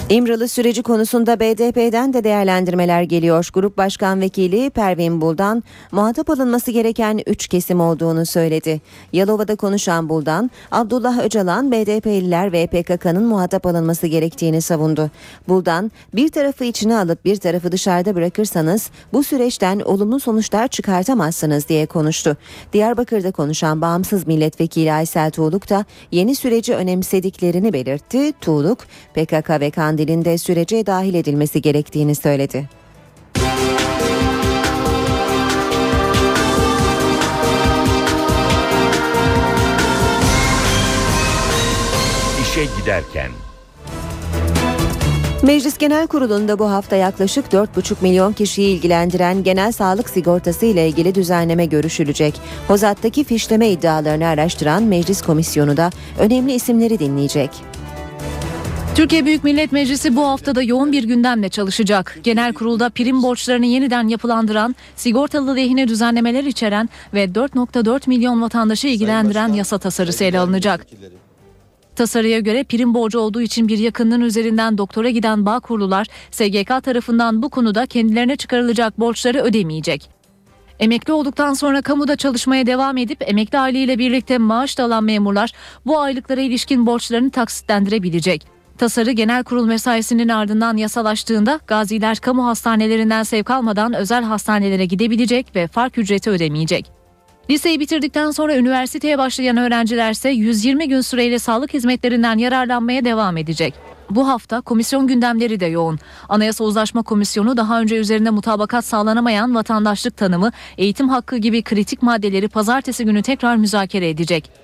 [0.08, 3.48] İmralı süreci konusunda BDP'den de değerlendirmeler geliyor.
[3.54, 5.62] Grup Başkan Vekili Pervin Buldan
[5.92, 8.80] muhatap alınması gereken 3 kesim olduğunu söyledi.
[9.12, 15.10] Yalova'da konuşan Buldan, Abdullah Öcalan, BDP'liler ve PKK'nın muhatap alınması gerektiğini savundu.
[15.48, 21.86] Buldan, bir tarafı içine alıp bir tarafı dışarıda bırakırsanız bu süreçten olumlu sonuçlar çıkartamazsınız diye
[21.86, 22.36] konuştu.
[22.72, 28.32] Diyarbakır'da konuşan bağımsız milletvekili Aysel Tuğluk da yeni süreci önemsediklerini belirtti.
[28.40, 28.78] Tuğluk,
[29.14, 32.68] PKK ve Kandil'in de sürece dahil edilmesi gerektiğini söyledi.
[42.42, 43.30] İşe giderken
[45.42, 51.14] Meclis Genel Kurulu'nda bu hafta yaklaşık 4,5 milyon kişiyi ilgilendiren genel sağlık sigortası ile ilgili
[51.14, 52.40] düzenleme görüşülecek.
[52.68, 57.50] Hozat'taki fişleme iddialarını araştıran Meclis Komisyonu da önemli isimleri dinleyecek.
[58.94, 62.18] Türkiye Büyük Millet Meclisi bu haftada yoğun bir gündemle çalışacak.
[62.22, 69.52] Genel kurulda prim borçlarını yeniden yapılandıran, sigortalı lehine düzenlemeler içeren ve 4.4 milyon vatandaşı ilgilendiren
[69.52, 70.87] yasa tasarısı ele alınacak.
[71.96, 77.50] Tasarıya göre prim borcu olduğu için bir yakınının üzerinden doktora giden Bağkurlular SGK tarafından bu
[77.50, 80.11] konuda kendilerine çıkarılacak borçları ödemeyecek.
[80.80, 85.52] Emekli olduktan sonra kamuda çalışmaya devam edip emekli aileyle birlikte maaş da alan memurlar
[85.87, 88.53] bu aylıklara ilişkin borçlarını taksitlendirebilecek.
[88.78, 95.66] Tasarı genel kurul mesaisinin ardından yasalaştığında gaziler kamu hastanelerinden sevk almadan özel hastanelere gidebilecek ve
[95.66, 96.92] fark ücreti ödemeyecek.
[97.50, 103.74] Liseyi bitirdikten sonra üniversiteye başlayan öğrencilerse 120 gün süreyle sağlık hizmetlerinden yararlanmaya devam edecek.
[104.10, 105.98] Bu hafta komisyon gündemleri de yoğun.
[106.28, 112.48] Anayasa Uzlaşma Komisyonu daha önce üzerinde mutabakat sağlanamayan vatandaşlık tanımı, eğitim hakkı gibi kritik maddeleri
[112.48, 114.63] pazartesi günü tekrar müzakere edecek.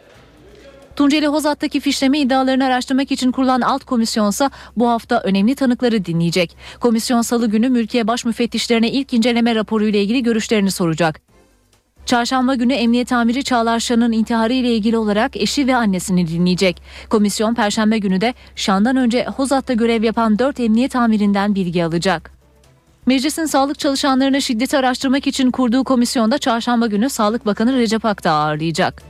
[1.01, 6.57] Tunceli Hozat'taki fişleme iddialarını araştırmak için kurulan alt komisyonsa bu hafta önemli tanıkları dinleyecek.
[6.81, 11.21] Komisyon salı günü mülkiye baş müfettişlerine ilk inceleme raporuyla ilgili görüşlerini soracak.
[12.07, 16.83] Çarşamba günü Emniyet Amiri Çağlar Şan'ın intiharı ile ilgili olarak eşi ve annesini dinleyecek.
[17.11, 22.31] Komisyon Perşembe günü de Şan'dan önce Hozat'ta görev yapan 4 emniyet amirinden bilgi alacak.
[23.07, 29.03] Meclisin sağlık çalışanlarını şiddeti araştırmak için kurduğu komisyonda çarşamba günü Sağlık Bakanı Recep Akdağ ağırlayacak.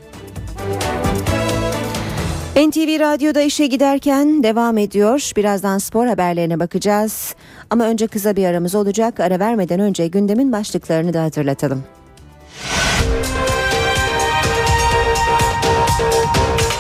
[2.57, 5.33] NTV Radyo'da işe giderken devam ediyor.
[5.37, 7.35] Birazdan spor haberlerine bakacağız.
[7.71, 9.21] Ama önce kısa bir aramız olacak.
[9.21, 11.85] Ara vermeden önce gündemin başlıklarını da hatırlatalım.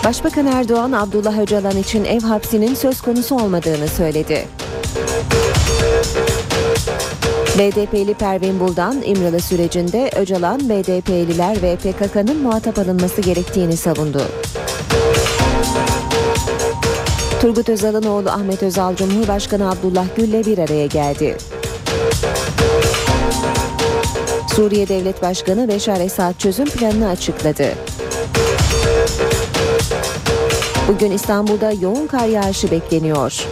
[0.04, 4.44] Başbakan Erdoğan Abdullah Öcalan için ev hapsinin söz konusu olmadığını söyledi.
[7.58, 14.22] BDP'li Pervin Buldan İmralı sürecinde Öcalan, BDP'liler ve PKK'nın muhatap alınması gerektiğini savundu.
[17.40, 21.36] Turgut Özal'ın oğlu Ahmet Özal Cumhurbaşkanı Abdullah Gül'le bir araya geldi.
[24.54, 27.68] Suriye Devlet Başkanı Beşar Esad çözüm planını açıkladı.
[30.88, 33.46] Bugün İstanbul'da yoğun kar yağışı bekleniyor.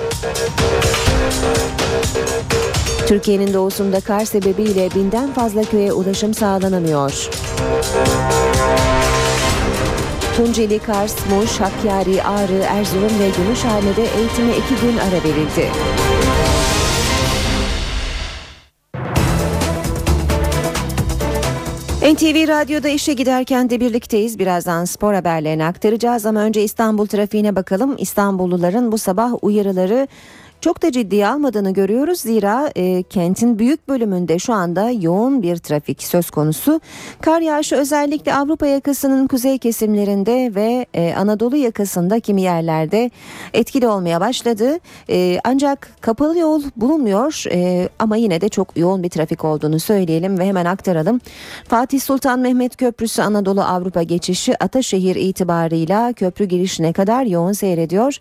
[3.06, 7.28] Türkiye'nin doğusunda kar sebebiyle binden fazla köye ulaşım sağlanamıyor.
[10.38, 15.68] Tunceli, Kars, Muş, Hakkari, Ağrı, Erzurum ve Gümüşhane'de eğitime iki gün ara verildi.
[22.14, 24.38] NTV Radyo'da işe giderken de birlikteyiz.
[24.38, 27.94] Birazdan spor haberlerini aktaracağız ama önce İstanbul trafiğine bakalım.
[27.98, 30.08] İstanbulluların bu sabah uyarıları
[30.60, 32.20] çok da ciddiye almadığını görüyoruz.
[32.20, 36.80] Zira e, kentin büyük bölümünde şu anda yoğun bir trafik söz konusu.
[37.20, 43.10] Kar yağışı özellikle Avrupa yakasının kuzey kesimlerinde ve e, Anadolu yakasında kimi yerlerde
[43.54, 44.78] etkili olmaya başladı.
[45.10, 50.38] E, ancak kapalı yol bulunmuyor e, ama yine de çok yoğun bir trafik olduğunu söyleyelim
[50.38, 51.20] ve hemen aktaralım.
[51.68, 58.18] Fatih Sultan Mehmet Köprüsü Anadolu Avrupa geçişi Ataşehir itibarıyla köprü girişine kadar yoğun seyrediyor.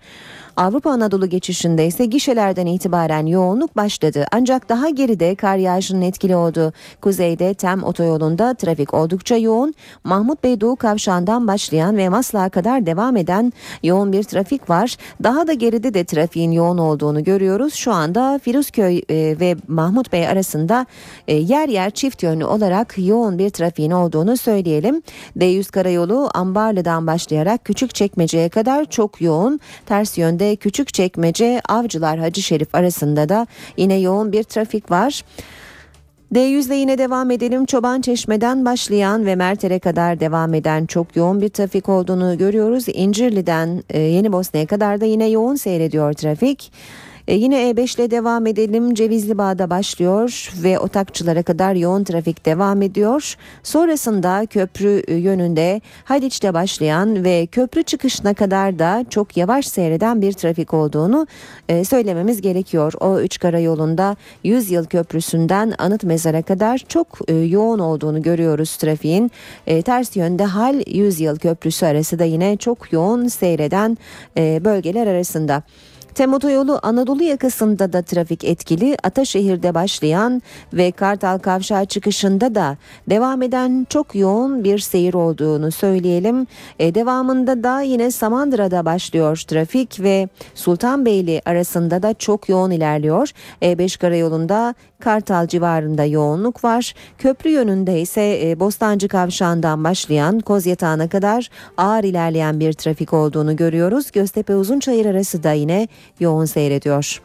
[0.57, 4.25] Avrupa Anadolu geçişinde ise gişelerden itibaren yoğunluk başladı.
[4.31, 9.73] Ancak daha geride kar yağışının etkili olduğu kuzeyde Tem otoyolunda trafik oldukça yoğun.
[10.03, 14.97] Mahmut Bey Doğu Kavşağı'ndan başlayan ve Maslak'a kadar devam eden yoğun bir trafik var.
[15.23, 17.73] Daha da geride de trafiğin yoğun olduğunu görüyoruz.
[17.73, 20.85] Şu anda Firuzköy e, ve Mahmut Bey arasında
[21.27, 25.01] e, yer yer çift yönlü olarak yoğun bir trafiğin olduğunu söyleyelim.
[25.37, 29.59] D100 karayolu Ambarlı'dan başlayarak Küçükçekmece'ye kadar çok yoğun.
[29.85, 35.23] Ters yönde Küçükçekmece Avcılar Hacı Şerif arasında da yine yoğun bir trafik var.
[36.33, 37.65] D100'le yine devam edelim.
[37.65, 42.85] Çoban Çeşme'den başlayan ve Merter'e kadar devam eden çok yoğun bir trafik olduğunu görüyoruz.
[42.87, 46.71] İncirli'den e, Yeni Bosna'ya kadar da yine yoğun seyrediyor trafik.
[47.27, 48.93] E, yine E5 ile devam edelim.
[48.93, 53.35] Cevizli Bağ'da başlıyor ve Otakçılara kadar yoğun trafik devam ediyor.
[53.63, 60.33] Sonrasında köprü e, yönünde Haliç'te başlayan ve köprü çıkışına kadar da çok yavaş seyreden bir
[60.33, 61.27] trafik olduğunu
[61.69, 62.93] e, söylememiz gerekiyor.
[62.99, 69.31] O üç karayolunda 100 yıl köprüsünden Anıt Mezar'a kadar çok yoğun olduğunu görüyoruz trafiğin.
[69.85, 73.97] Ters yönde Hal 100 yıl köprüsü arası da yine çok yoğun seyreden
[74.35, 75.63] bölgeler arasında.
[76.17, 78.97] Tem otoyolu Anadolu yakasında da trafik etkili.
[79.03, 80.41] Ataşehir'de başlayan
[80.73, 82.77] ve Kartal Kavşağı çıkışında da
[83.09, 86.47] devam eden çok yoğun bir seyir olduğunu söyleyelim.
[86.79, 93.29] E, devamında da yine Samandıra'da başlıyor trafik ve Sultanbeyli arasında da çok yoğun ilerliyor.
[93.61, 96.93] E5 karayolunda Kartal civarında yoğunluk var.
[97.17, 104.11] Köprü yönünde ise e, Bostancı Kavşağı'ndan başlayan Kozyatağı'na kadar ağır ilerleyen bir trafik olduğunu görüyoruz.
[104.11, 105.87] Göztepe Uzunçayır arası da yine
[106.19, 107.21] yoğun seyrediyor.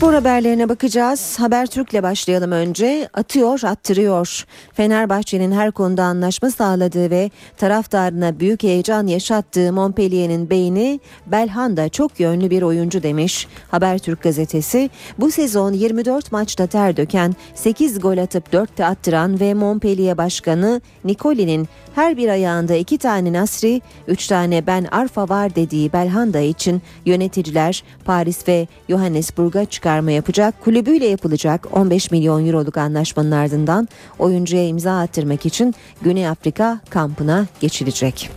[0.00, 1.38] Spor haberlerine bakacağız.
[1.40, 3.08] Habertürk'le başlayalım önce.
[3.14, 4.46] Atıyor, attırıyor.
[4.72, 12.50] Fenerbahçe'nin her konuda anlaşma sağladığı ve taraftarına büyük heyecan yaşattığı Montpellier'in beyni Belhanda çok yönlü
[12.50, 13.48] bir oyuncu demiş.
[13.70, 19.54] Habertürk gazetesi bu sezon 24 maçta ter döken, 8 gol atıp 4 de attıran ve
[19.54, 25.92] Montpellier başkanı Nicoli'nin her bir ayağında 2 tane Nasri, 3 tane Ben Arfa var dediği
[25.92, 30.54] Belhanda için yöneticiler Paris ve Johannesburg'a çıkarma yapacak.
[30.64, 38.30] Kulübüyle yapılacak 15 milyon euroluk anlaşmanın ardından oyuncuya imza attırmak için Güney Afrika kampına geçilecek.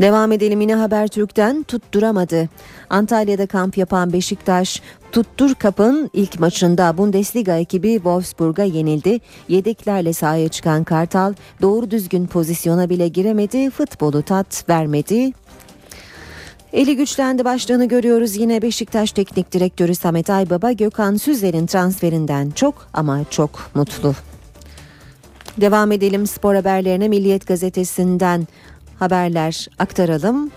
[0.00, 2.48] Devam edelim yine Habertürk'ten tutturamadı.
[2.90, 9.20] Antalya'da kamp yapan Beşiktaş Tuttur Kap'ın ilk maçında Bundesliga ekibi Wolfsburg'a yenildi.
[9.48, 15.32] Yedeklerle sahaya çıkan Kartal doğru düzgün pozisyona bile giremedi, futbolu tat vermedi.
[16.76, 23.24] Eli güçlendi başlığını görüyoruz yine Beşiktaş Teknik Direktörü Samet Aybaba Gökhan Süzer'in transferinden çok ama
[23.30, 24.14] çok mutlu.
[25.56, 28.46] Devam edelim spor haberlerine Milliyet Gazetesi'nden
[28.98, 30.50] haberler aktaralım.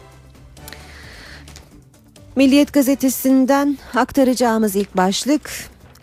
[2.36, 5.52] Milliyet gazetesinden aktaracağımız ilk başlık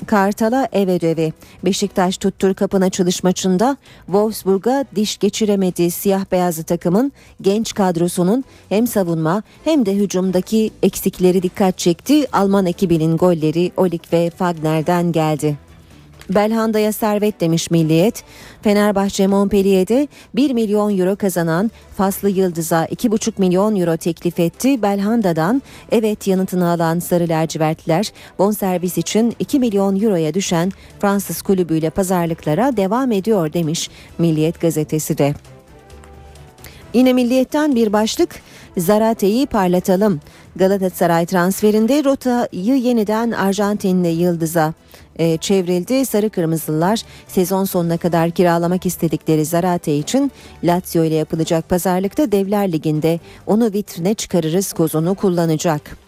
[0.06, 1.32] Kartal'a ev ödevi.
[1.64, 9.42] Beşiktaş tuttur kapın açılış maçında Wolfsburg'a diş geçiremediği siyah beyazlı takımın genç kadrosunun hem savunma
[9.64, 12.26] hem de hücumdaki eksikleri dikkat çekti.
[12.32, 15.65] Alman ekibinin golleri Olik ve Fagner'den geldi.
[16.30, 18.24] Belhanda'ya servet demiş Milliyet.
[18.62, 24.82] Fenerbahçe Montpellier'de 1 milyon euro kazanan Faslı Yıldız'a 2,5 milyon euro teklif etti.
[24.82, 25.62] Belhanda'dan
[25.92, 33.12] evet yanıtını alan Sarı Lacivertliler bonservis için 2 milyon euroya düşen Fransız kulübüyle pazarlıklara devam
[33.12, 35.34] ediyor demiş Milliyet gazetesi de.
[36.94, 38.30] Yine Milliyet'ten bir başlık
[38.76, 40.20] Zarate'yi parlatalım.
[40.56, 44.74] Galatasaray transferinde rotayı yeniden Arjantinli Yıldız'a
[45.18, 46.06] e, çevrildi.
[46.06, 50.32] Sarı Kırmızılılar sezon sonuna kadar kiralamak istedikleri Zarate için
[50.64, 56.05] Lazio ile yapılacak pazarlıkta Devler Ligi'nde onu vitrine çıkarırız kozunu kullanacak.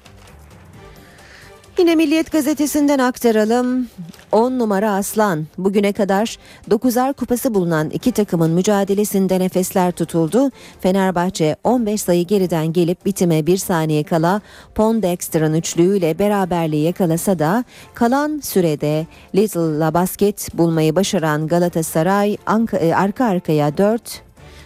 [1.79, 3.89] Yine Milliyet gazetesinden aktaralım.
[4.33, 5.47] 10 numara Aslan.
[5.59, 6.39] Bugüne kadar
[6.71, 10.51] 9'ar kupası bulunan iki takımın mücadelesinde nefesler tutuldu.
[10.81, 14.41] Fenerbahçe 15 sayı geriden gelip bitime bir saniye kala
[14.75, 17.65] Pondexter'ın üçlüğüyle beraberliği yakalasa da
[17.95, 22.37] kalan sürede Little'la basket bulmayı başaran Galatasaray
[22.81, 24.23] e, arka arkaya 4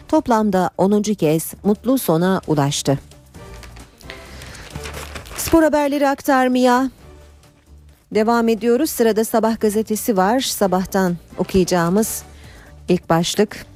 [0.09, 1.03] toplamda 10.
[1.03, 2.99] kez mutlu sona ulaştı.
[5.37, 6.91] Spor haberleri aktarmaya
[8.15, 8.91] Devam ediyoruz.
[8.91, 10.41] Sırada Sabah gazetesi var.
[10.41, 12.23] Sabahtan okuyacağımız
[12.89, 13.67] ilk başlık.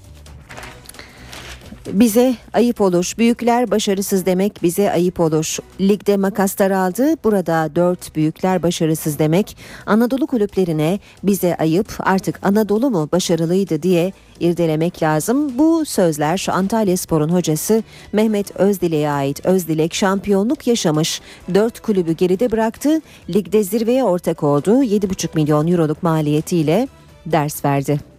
[1.93, 3.13] Bize ayıp olur.
[3.19, 5.57] Büyükler başarısız demek bize ayıp olur.
[5.81, 7.15] Ligde makaslar aldı.
[7.25, 9.57] Burada dört büyükler başarısız demek.
[9.87, 15.59] Anadolu kulüplerine bize ayıp artık Anadolu mu başarılıydı diye irdelemek lazım.
[15.59, 19.47] Bu sözler Antalya Spor'un hocası Mehmet Özdilek'e ait.
[19.47, 21.21] Özdilek şampiyonluk yaşamış.
[21.55, 23.01] Dört kulübü geride bıraktı.
[23.31, 24.83] Ligde zirveye ortak oldu.
[24.83, 26.89] 7,5 milyon euroluk maliyetiyle
[27.27, 28.16] ders verdi.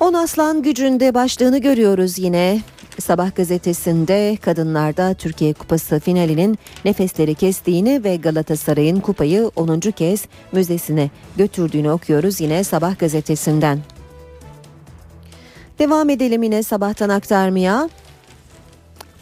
[0.00, 2.60] On aslan gücünde başlığını görüyoruz yine.
[2.98, 9.80] Sabah gazetesinde kadınlarda Türkiye Kupası finalinin nefesleri kestiğini ve Galatasaray'ın kupayı 10.
[9.80, 13.78] kez müzesine götürdüğünü okuyoruz yine Sabah gazetesinden.
[15.78, 17.88] Devam edelim yine sabahtan aktarmaya.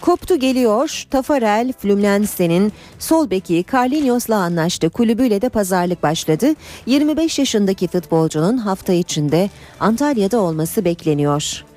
[0.01, 1.05] Koptu geliyor.
[1.11, 4.91] Tafarel Fluminense'nin sol beki Carlinhos'la anlaştı.
[4.91, 6.55] Kulübüyle de pazarlık başladı.
[6.87, 11.68] 25 yaşındaki futbolcunun hafta içinde Antalya'da olması bekleniyor.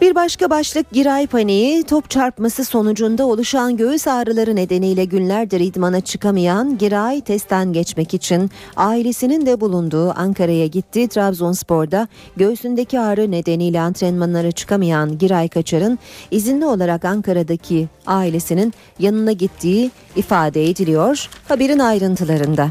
[0.00, 6.78] Bir başka başlık Giray paniği top çarpması sonucunda oluşan göğüs ağrıları nedeniyle günlerdir idmana çıkamayan
[6.78, 11.08] Giray testten geçmek için ailesinin de bulunduğu Ankara'ya gitti.
[11.08, 15.98] Trabzonspor'da göğsündeki ağrı nedeniyle antrenmanlara çıkamayan Giray Kaçar'ın
[16.30, 22.68] izinli olarak Ankara'daki ailesinin yanına gittiği ifade ediliyor haberin ayrıntılarında.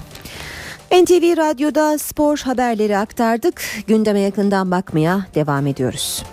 [0.91, 3.61] NTV Radyo'da spor haberleri aktardık.
[3.87, 6.23] Gündeme yakından bakmaya devam ediyoruz.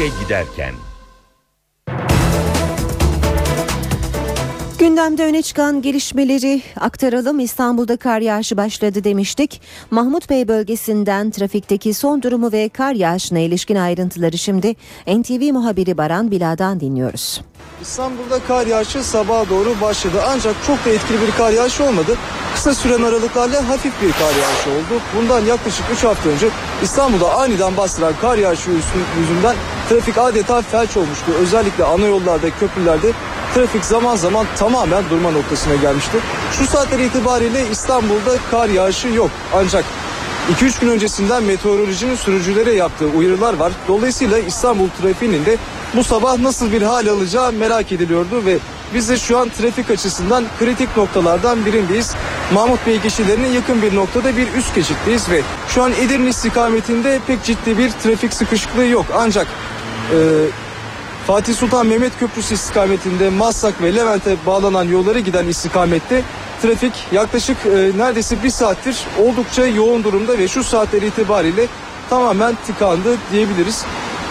[0.00, 0.74] İşe giderken.
[4.78, 7.40] Gündemde öne çıkan gelişmeleri aktaralım.
[7.40, 9.62] İstanbul'da kar yağışı başladı demiştik.
[9.90, 14.74] Mahmut Bey bölgesinden trafikteki son durumu ve kar yağışına ilişkin ayrıntıları şimdi
[15.06, 17.40] NTV muhabiri Baran Bila'dan dinliyoruz.
[17.82, 22.16] İstanbul'da kar yağışı sabaha doğru başladı ancak çok da etkili bir kar yağışı olmadı.
[22.54, 25.02] Kısa süren aralıklarla hafif bir kar yağışı oldu.
[25.16, 26.48] Bundan yaklaşık 3 hafta önce
[26.82, 28.70] İstanbul'da aniden bastıran kar yağışı
[29.20, 29.56] yüzünden
[29.90, 31.32] trafik adeta felç olmuştu.
[31.42, 33.12] Özellikle ana yollarda, köprülerde
[33.54, 36.18] trafik zaman zaman tamamen durma noktasına gelmişti.
[36.52, 39.30] Şu saatler itibariyle İstanbul'da kar yağışı yok.
[39.54, 39.84] Ancak
[40.60, 43.72] 2-3 gün öncesinden meteorolojinin sürücülere yaptığı uyarılar var.
[43.88, 45.56] Dolayısıyla İstanbul trafiğinin de
[45.94, 48.58] bu sabah nasıl bir hal alacağı merak ediliyordu ve
[48.94, 52.14] biz de şu an trafik açısından kritik noktalardan birindeyiz.
[52.54, 57.44] Mahmut Bey geçişlerine yakın bir noktada bir üst geçitteyiz ve şu an Edirne istikametinde pek
[57.44, 59.06] ciddi bir trafik sıkışıklığı yok.
[59.16, 59.46] Ancak
[61.26, 66.22] Fatih Sultan Mehmet Köprüsü istikametinde Maslak ve Levent'e bağlanan yollara giden istikamette
[66.62, 71.66] trafik yaklaşık e, neredeyse bir saattir oldukça yoğun durumda ve şu saatler itibariyle
[72.10, 73.84] tamamen tıkandı diyebiliriz.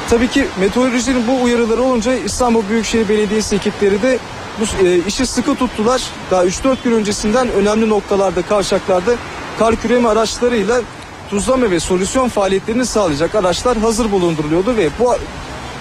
[0.10, 4.20] Tabii ki meteorolojinin bu uyarıları olunca İstanbul Büyükşehir Belediyesi ekipleri de
[4.60, 6.02] bu e, işi sıkı tuttular.
[6.32, 9.16] Daha 3-4 gün öncesinden önemli noktalarda, kavşaklarda
[9.60, 10.82] kar küreme araçlarıyla
[11.30, 15.16] tuzlama ve solüsyon faaliyetlerini sağlayacak araçlar hazır bulunduruluyordu ve bu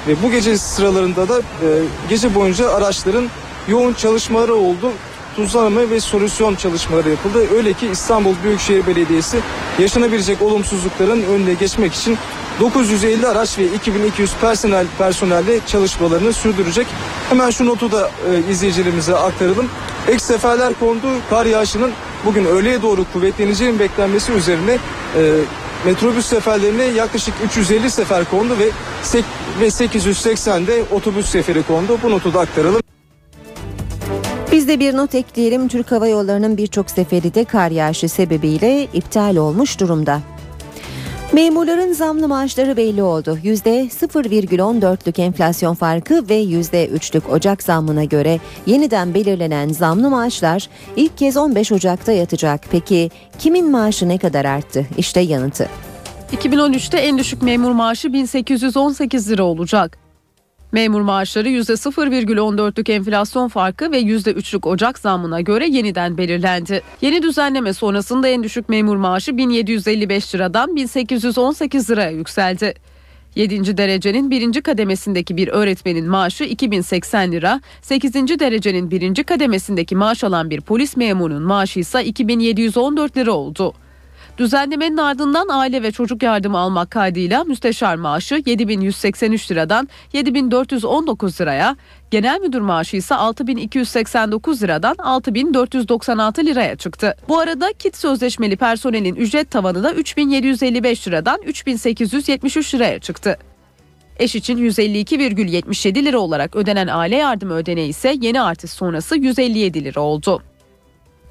[0.08, 1.68] ve bu gece sıralarında da e,
[2.08, 3.26] gece boyunca araçların
[3.68, 4.92] yoğun çalışmaları oldu.
[5.36, 7.46] Tuzlama ve solüsyon çalışmaları yapıldı.
[7.56, 9.38] Öyle ki İstanbul Büyükşehir Belediyesi
[9.78, 12.18] yaşanabilecek olumsuzlukların önüne geçmek için
[12.60, 16.86] 950 araç ve 2200 personel personelle çalışmalarını sürdürecek.
[17.28, 19.68] Hemen şu notu da e, izleyicilerimize aktaralım.
[20.08, 21.06] Ek seferler kondu.
[21.30, 21.92] Kar yağışının
[22.24, 25.20] bugün öğleye doğru kuvvetleneceğinin beklenmesi üzerine e,
[25.84, 28.70] metrobüs seferlerine yaklaşık 350 sefer kondu ve
[29.60, 31.98] ve 880 de otobüs seferi kondu.
[32.02, 32.80] Bu notu da aktaralım.
[34.52, 35.68] Biz de bir not ekleyelim.
[35.68, 40.20] Türk Hava Yolları'nın birçok seferi de kar yağışı sebebiyle iptal olmuş durumda.
[41.32, 43.38] Memurların zamlı maaşları belli oldu.
[43.44, 51.72] %0,14'lük enflasyon farkı ve %3'lük Ocak zammına göre yeniden belirlenen zamlı maaşlar ilk kez 15
[51.72, 52.60] Ocak'ta yatacak.
[52.70, 54.86] Peki kimin maaşı ne kadar arttı?
[54.98, 55.68] İşte yanıtı.
[56.36, 60.07] 2013'te en düşük memur maaşı 1818 lira olacak.
[60.72, 66.82] Memur maaşları %0,14'lük enflasyon farkı ve %3'lük Ocak zammına göre yeniden belirlendi.
[67.00, 72.74] Yeni düzenleme sonrasında en düşük memur maaşı 1755 liradan 1818 liraya yükseldi.
[73.34, 73.76] 7.
[73.76, 74.62] derecenin 1.
[74.62, 78.14] kademesindeki bir öğretmenin maaşı 2080 lira, 8.
[78.14, 79.24] derecenin 1.
[79.24, 83.74] kademesindeki maaş alan bir polis memurunun maaşı ise 2714 lira oldu.
[84.38, 91.76] Düzenlemenin ardından aile ve çocuk yardımı almak kaydıyla müsteşar maaşı 7183 liradan 7419 liraya,
[92.10, 97.16] genel müdür maaşı ise 6289 liradan 6496 liraya çıktı.
[97.28, 103.38] Bu arada kit sözleşmeli personelin ücret tavanı da 3755 liradan 3873 liraya çıktı.
[104.18, 110.00] Eş için 152,77 lira olarak ödenen aile yardımı ödeneği ise yeni artış sonrası 157 lira
[110.00, 110.42] oldu.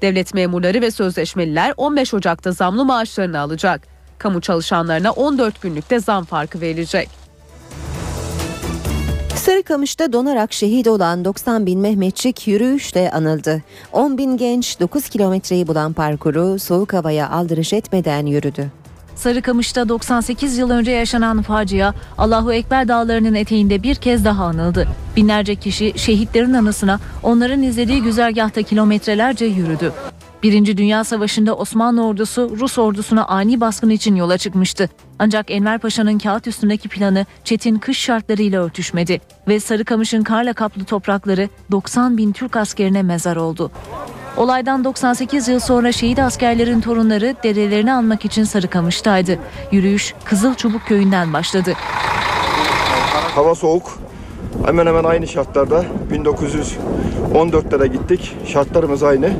[0.02, 3.82] Devlet memurları ve sözleşmeliler 15 Ocak'ta zamlı maaşlarını alacak.
[4.18, 7.08] Kamu çalışanlarına 14 günlükte zam farkı verilecek.
[9.36, 13.62] Sarıkamış'ta donarak şehit olan 90 bin Mehmetçik yürüyüşle anıldı.
[13.92, 18.70] 10 bin genç 9 kilometreyi bulan parkuru soğuk havaya aldırış etmeden yürüdü.
[19.18, 24.88] Sarıkamış'ta 98 yıl önce yaşanan facia Allahu Ekber dağlarının eteğinde bir kez daha anıldı.
[25.16, 29.92] Binlerce kişi şehitlerin anısına onların izlediği güzergahta kilometrelerce yürüdü.
[30.42, 34.88] Birinci Dünya Savaşı'nda Osmanlı ordusu Rus ordusuna ani baskın için yola çıkmıştı.
[35.18, 41.48] Ancak Enver Paşa'nın kağıt üstündeki planı çetin kış şartlarıyla örtüşmedi ve Sarıkamış'ın karla kaplı toprakları
[41.70, 43.70] 90 bin Türk askerine mezar oldu.
[44.38, 49.38] Olaydan 98 yıl sonra şehit askerlerin torunları dedelerini almak için Sarıkamış'taydı.
[49.72, 51.74] Yürüyüş Kızıl Çubuk köyünden başladı.
[53.34, 53.98] Hava soğuk.
[54.66, 58.36] Hemen hemen aynı şartlarda 1914'lere gittik.
[58.46, 59.30] Şartlarımız aynı.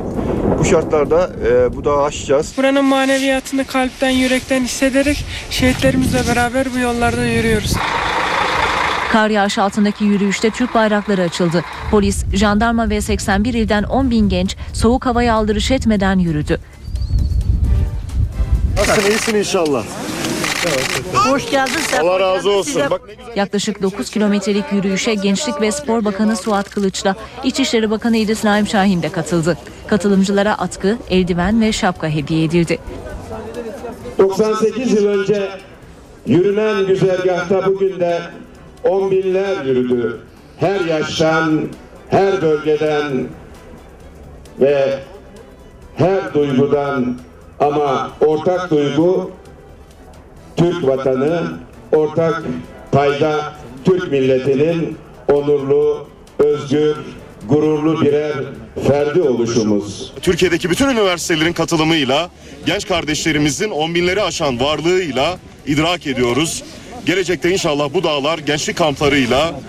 [0.59, 2.53] Bu şartlarda e, bu dağı aşacağız.
[2.57, 7.75] Buranın maneviyatını kalpten, yürekten hissederek şehitlerimizle beraber bu yollarda yürüyoruz.
[9.11, 11.63] Kar yağışı altındaki yürüyüşte Türk bayrakları açıldı.
[11.91, 16.59] Polis, jandarma ve 81 ilden 10 bin genç soğuk havaya aldırış etmeden yürüdü.
[18.77, 19.83] Nasılsın iyisin inşallah.
[21.13, 21.73] Hoş geldin.
[22.01, 22.81] Allah razı olsun.
[22.89, 23.01] Bak
[23.35, 29.01] Yaklaşık 9 kilometrelik yürüyüşe Gençlik ve Spor Bakanı Suat Kılıç'la İçişleri Bakanı İdris Naim Şahin
[29.01, 29.57] de katıldı.
[29.87, 32.79] Katılımcılara atkı, eldiven ve şapka hediye edildi.
[34.17, 35.49] 98 yıl önce
[36.25, 38.21] yürünen güzergahta bugün de
[38.83, 40.19] on binler yürüdü.
[40.57, 41.67] Her yaştan,
[42.09, 43.27] her bölgeden,
[44.59, 44.99] ve
[45.95, 47.17] her duygudan
[47.59, 49.31] ama ortak duygu
[50.57, 51.57] Türk vatanı,
[51.91, 52.43] ortak
[52.91, 53.53] payda
[53.85, 54.97] Türk milletinin
[55.31, 56.07] onurlu,
[56.39, 56.95] özgür,
[57.49, 58.33] gururlu birer
[58.87, 60.13] ferdi oluşumuz.
[60.21, 62.29] Türkiye'deki bütün üniversitelerin katılımıyla,
[62.65, 66.63] genç kardeşlerimizin on binleri aşan varlığıyla idrak ediyoruz.
[67.09, 69.59] Gelecekte inşallah bu dağlar gençlik kamplarıyla,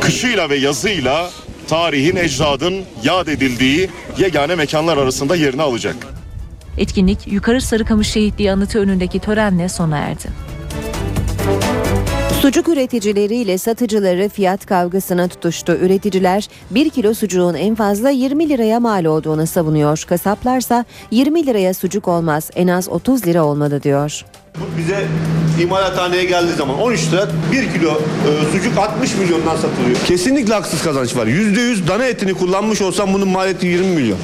[0.00, 1.30] kışıyla ve yazıyla
[1.68, 2.74] tarihin, ecdadın
[3.04, 5.96] yad edildiği yegane mekanlar arasında yerini alacak.
[6.78, 10.28] Etkinlik Yukarı Sarıkamış Şehitliği Anıtı önündeki törenle sona erdi.
[12.40, 15.72] Sucuk üreticileriyle satıcıları fiyat kavgasına tutuştu.
[15.72, 20.04] Üreticiler 1 kilo sucuğun en fazla 20 liraya mal olduğunu savunuyor.
[20.08, 24.24] Kasaplarsa 20 liraya sucuk olmaz en az 30 lira olmalı diyor.
[24.78, 25.06] Bize
[25.62, 29.96] imalathaneye geldiği zaman 13 lira 1 kilo e, sucuk 60 milyondan satılıyor.
[30.06, 31.26] Kesinlikle haksız kazanç var.
[31.26, 34.18] %100 dana etini kullanmış olsam bunun maliyeti 20 milyon.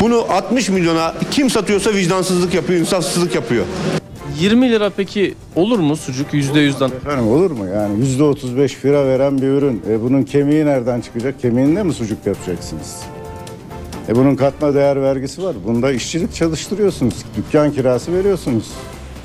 [0.00, 3.64] Bunu 60 milyona kim satıyorsa vicdansızlık yapıyor, insafsızlık yapıyor.
[4.40, 6.88] 20 lira peki olur mu sucuk %100'den?
[6.96, 9.82] Efendim olur mu yani yüzde 35 fira veren bir ürün.
[9.90, 11.40] E bunun kemiği nereden çıkacak?
[11.40, 12.96] Kemiğinde mi sucuk yapacaksınız?
[14.08, 15.56] E bunun katma değer vergisi var.
[15.66, 17.14] Bunda işçilik çalıştırıyorsunuz.
[17.36, 18.64] Dükkan kirası veriyorsunuz.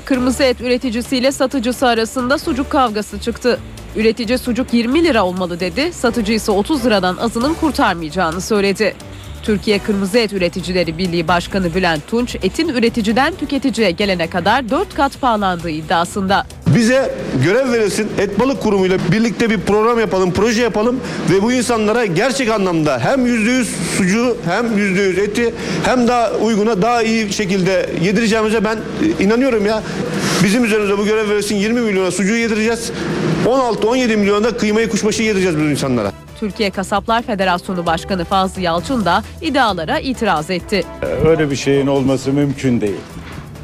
[0.08, 3.60] Kırmızı et üreticisiyle satıcısı arasında sucuk kavgası çıktı.
[3.96, 8.94] Üretici sucuk 20 lira olmalı dedi, satıcı ise 30 liradan azının kurtarmayacağını söyledi.
[9.42, 15.20] Türkiye Kırmızı Et Üreticileri Birliği Başkanı Bülent Tunç, etin üreticiden tüketiciye gelene kadar 4 kat
[15.20, 16.46] pahalandığı iddiasında.
[16.76, 17.10] Bize
[17.44, 21.00] görev verilsin, et balık kurumuyla birlikte bir program yapalım, proje yapalım
[21.30, 23.64] ve bu insanlara gerçek anlamda hem %100
[23.96, 25.54] sucuğu hem %100 eti
[25.84, 29.82] hem daha uyguna daha iyi şekilde yedireceğimize ben e, inanıyorum ya.
[30.44, 32.90] Bizim üzerimize bu görev verilsin 20 milyona sucuğu yedireceğiz.
[33.46, 36.12] 16-17 milyona kıymayı kuşbaşı yedireceğiz bu insanlara.
[36.40, 40.84] Türkiye Kasaplar Federasyonu Başkanı Fazlı Yalçın da iddialara itiraz etti.
[41.02, 42.96] E, Öyle bir şeyin olması mümkün değil.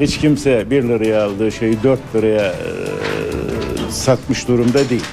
[0.01, 2.55] Hiç kimse 1 liraya aldığı şeyi 4 liraya e,
[3.91, 5.05] satmış durumda değil.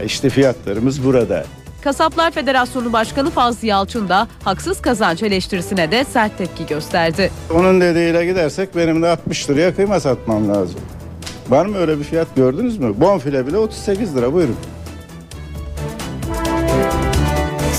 [0.00, 1.44] E İşte fiyatlarımız burada.
[1.84, 7.30] Kasaplar Federasyonu Başkanı Fazlı Yalçın da haksız kazanç eleştirisine de sert tepki gösterdi.
[7.54, 10.80] Onun dediğiyle gidersek benim de 60 liraya kıyma satmam lazım.
[11.48, 12.94] Var mı öyle bir fiyat gördünüz mü?
[13.00, 14.56] Bonfile bile 38 lira buyurun.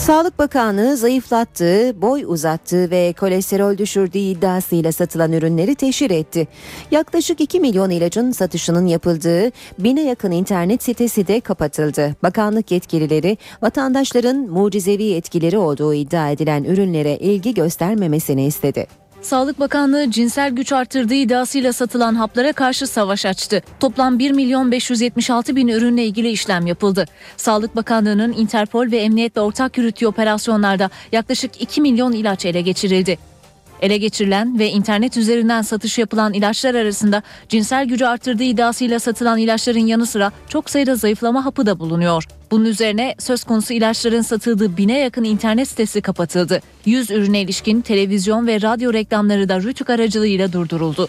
[0.06, 6.48] Sağlık Bakanlığı zayıflattığı, boy uzattığı ve kolesterol düşürdüğü iddiasıyla satılan ürünleri teşhir etti.
[6.92, 12.16] Yaklaşık 2 milyon ilacın satışının yapıldığı bine yakın internet sitesi de kapatıldı.
[12.24, 18.88] Bakanlık yetkilileri vatandaşların mucizevi etkileri olduğu iddia edilen ürünlere ilgi göstermemesini istedi.
[19.26, 23.62] Sağlık Bakanlığı cinsel güç arttırdığı iddiasıyla satılan haplara karşı savaş açtı.
[23.80, 27.06] Toplam 1 milyon 576 bin ürünle ilgili işlem yapıldı.
[27.38, 33.18] Sağlık Bakanlığı'nın Interpol ve emniyetle ortak yürüttüğü operasyonlarda yaklaşık 2 milyon ilaç ele geçirildi.
[33.82, 39.80] Ele geçirilen ve internet üzerinden satış yapılan ilaçlar arasında cinsel gücü arttırdığı iddiasıyla satılan ilaçların
[39.80, 42.24] yanı sıra çok sayıda zayıflama hapı da bulunuyor.
[42.52, 46.62] Bunun üzerine söz konusu ilaçların satıldığı bine yakın internet sitesi kapatıldı.
[46.86, 51.08] 100 ürüne ilişkin televizyon ve radyo reklamları da Rütük aracılığıyla durduruldu.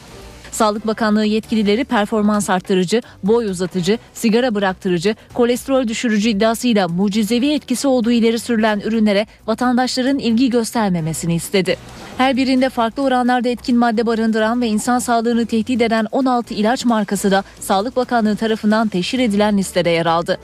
[0.56, 8.10] Sağlık Bakanlığı yetkilileri performans arttırıcı, boy uzatıcı, sigara bıraktırıcı, kolesterol düşürücü iddiasıyla mucizevi etkisi olduğu
[8.10, 11.76] ileri sürülen ürünlere vatandaşların ilgi göstermemesini istedi.
[12.18, 17.30] Her birinde farklı oranlarda etkin madde barındıran ve insan sağlığını tehdit eden 16 ilaç markası
[17.30, 20.38] da Sağlık Bakanlığı tarafından teşhir edilen listede yer aldı.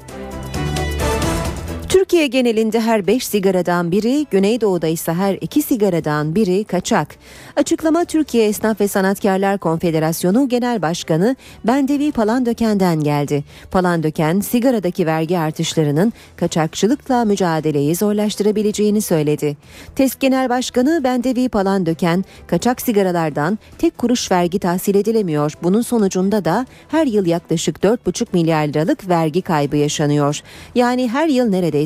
[1.93, 7.17] Türkiye genelinde her 5 sigaradan biri, Güneydoğu'da ise her 2 sigaradan biri kaçak.
[7.57, 13.45] Açıklama Türkiye Esnaf ve Sanatkarlar Konfederasyonu Genel Başkanı Bendevi Palandöken'den geldi.
[13.71, 19.57] Palandöken, sigaradaki vergi artışlarının kaçakçılıkla mücadeleyi zorlaştırabileceğini söyledi.
[19.97, 25.53] TESK Genel Başkanı Bendevi Palandöken, kaçak sigaralardan tek kuruş vergi tahsil edilemiyor.
[25.63, 30.41] Bunun sonucunda da her yıl yaklaşık 4,5 milyar liralık vergi kaybı yaşanıyor.
[30.75, 31.82] Yani her yıl neredeyse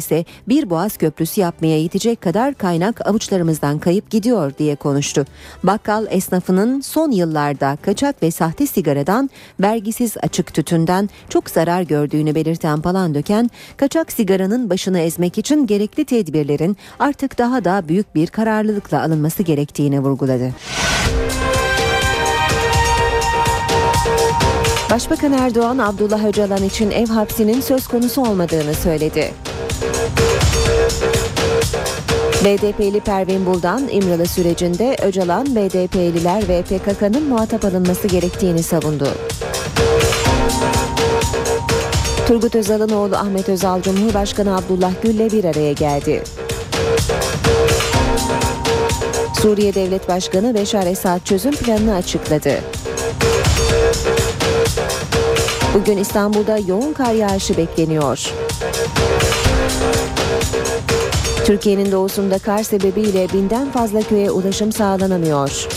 [0.48, 5.24] bir boğaz köprüsü yapmaya yetecek kadar kaynak avuçlarımızdan kayıp gidiyor diye konuştu.
[5.62, 9.30] Bakkal esnafının son yıllarda kaçak ve sahte sigaradan,
[9.60, 16.76] vergisiz açık tütünden çok zarar gördüğünü belirten Palandöken, kaçak sigaranın başını ezmek için gerekli tedbirlerin
[16.98, 20.52] artık daha da büyük bir kararlılıkla alınması gerektiğini vurguladı.
[24.90, 29.32] Başbakan Erdoğan Abdullah Öcalan için ev hapsinin söz konusu olmadığını söyledi.
[32.46, 39.08] BDP'li Pervin Buldan İmralı sürecinde Öcalan, BDP'liler ve PKK'nın muhatap alınması gerektiğini savundu.
[42.28, 46.22] Turgut Özal'ın oğlu Ahmet Özal Cumhurbaşkanı Abdullah Gül'le bir araya geldi.
[49.42, 52.54] Suriye Devlet Başkanı Beşar Esad çözüm planını açıkladı.
[55.74, 58.45] Bugün İstanbul'da yoğun kar yağışı bekleniyor.
[61.46, 65.68] Türkiye'nin doğusunda kar sebebiyle binden fazla köye ulaşım sağlanamıyor.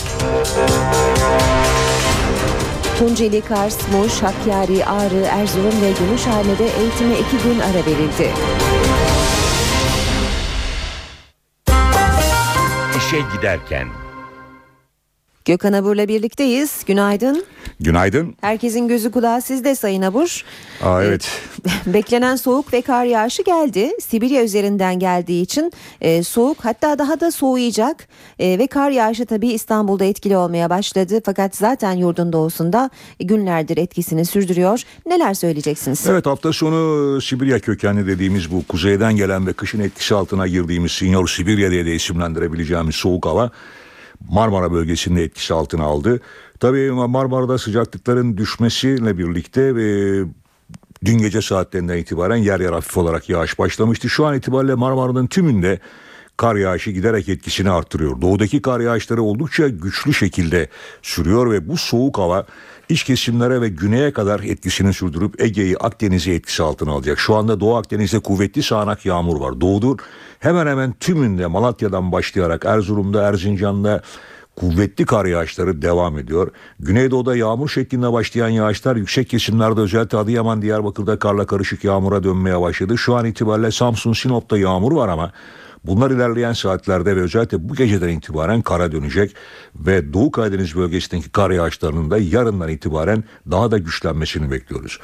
[2.98, 8.30] Tunceli, Kars, Muş, Hakkari, Ağrı, Erzurum ve Gümüşhane'de eğitime iki gün ara verildi.
[12.96, 13.88] İşe giderken
[15.50, 16.84] Gökhan Abur'la birlikteyiz.
[16.86, 17.44] Günaydın.
[17.80, 18.34] Günaydın.
[18.40, 20.44] Herkesin gözü kulağı sizde Sayın Abur.
[20.82, 21.28] Aa, evet.
[21.86, 23.90] Beklenen soğuk ve kar yağışı geldi.
[24.00, 29.48] Sibirya üzerinden geldiği için e, soğuk hatta daha da soğuyacak e, ve kar yağışı tabii
[29.48, 31.20] İstanbul'da etkili olmaya başladı.
[31.24, 34.82] Fakat zaten yurdun doğusunda günlerdir etkisini sürdürüyor.
[35.06, 36.06] Neler söyleyeceksiniz?
[36.06, 41.28] Evet hafta sonu Sibirya kökenli dediğimiz bu kuzeyden gelen ve kışın etkisi altına girdiğimiz Sinyor
[41.28, 43.50] Sibirya diye de isimlendirebileceğimiz soğuk hava
[44.28, 46.20] Marmara bölgesinde etkisi altına aldı.
[46.60, 50.18] Tabii Marmara'da sıcaklıkların düşmesiyle birlikte ve
[51.04, 54.08] dün gece saatlerinden itibaren yer yer hafif olarak yağış başlamıştı.
[54.08, 55.78] Şu an itibariyle Marmara'nın tümünde
[56.36, 58.20] kar yağışı giderek etkisini arttırıyor.
[58.20, 60.68] Doğudaki kar yağışları oldukça güçlü şekilde
[61.02, 62.46] sürüyor ve bu soğuk hava
[62.90, 67.18] iç kesimlere ve güneye kadar etkisini sürdürüp Ege'yi Akdeniz'i etkisi altına alacak.
[67.18, 69.60] Şu anda Doğu Akdeniz'de kuvvetli sağanak yağmur var.
[69.60, 69.98] Doğudur
[70.38, 74.02] hemen hemen tümünde Malatya'dan başlayarak Erzurum'da, Erzincan'da
[74.56, 76.50] kuvvetli kar yağışları devam ediyor.
[76.80, 82.98] Güneydoğu'da yağmur şeklinde başlayan yağışlar yüksek kesimlerde özellikle Adıyaman, Diyarbakır'da karla karışık yağmura dönmeye başladı.
[82.98, 85.32] Şu an itibariyle Samsun, Sinop'ta yağmur var ama
[85.84, 89.36] Bunlar ilerleyen saatlerde ve özellikle bu geceden itibaren kara dönecek
[89.74, 94.98] ve Doğu Karadeniz bölgesindeki kar yağışlarının da yarından itibaren daha da güçlenmesini bekliyoruz.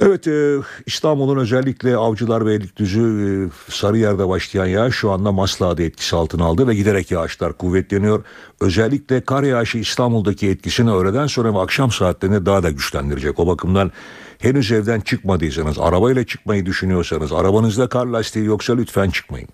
[0.00, 0.56] Evet e,
[0.86, 6.68] İstanbul'un özellikle Avcılar ve Beylikdüzü e, Sarıyer'de başlayan yağış şu anda Maslak'da etkisi altına aldı
[6.68, 8.24] ve giderek yağışlar kuvvetleniyor.
[8.60, 13.38] Özellikle kar yağışı İstanbul'daki etkisini öğleden sonra ve akşam saatlerinde daha da güçlendirecek.
[13.38, 13.90] O bakımdan
[14.38, 19.48] henüz evden çıkmadıysanız, arabayla çıkmayı düşünüyorsanız, arabanızda kar lastiği yoksa lütfen çıkmayın.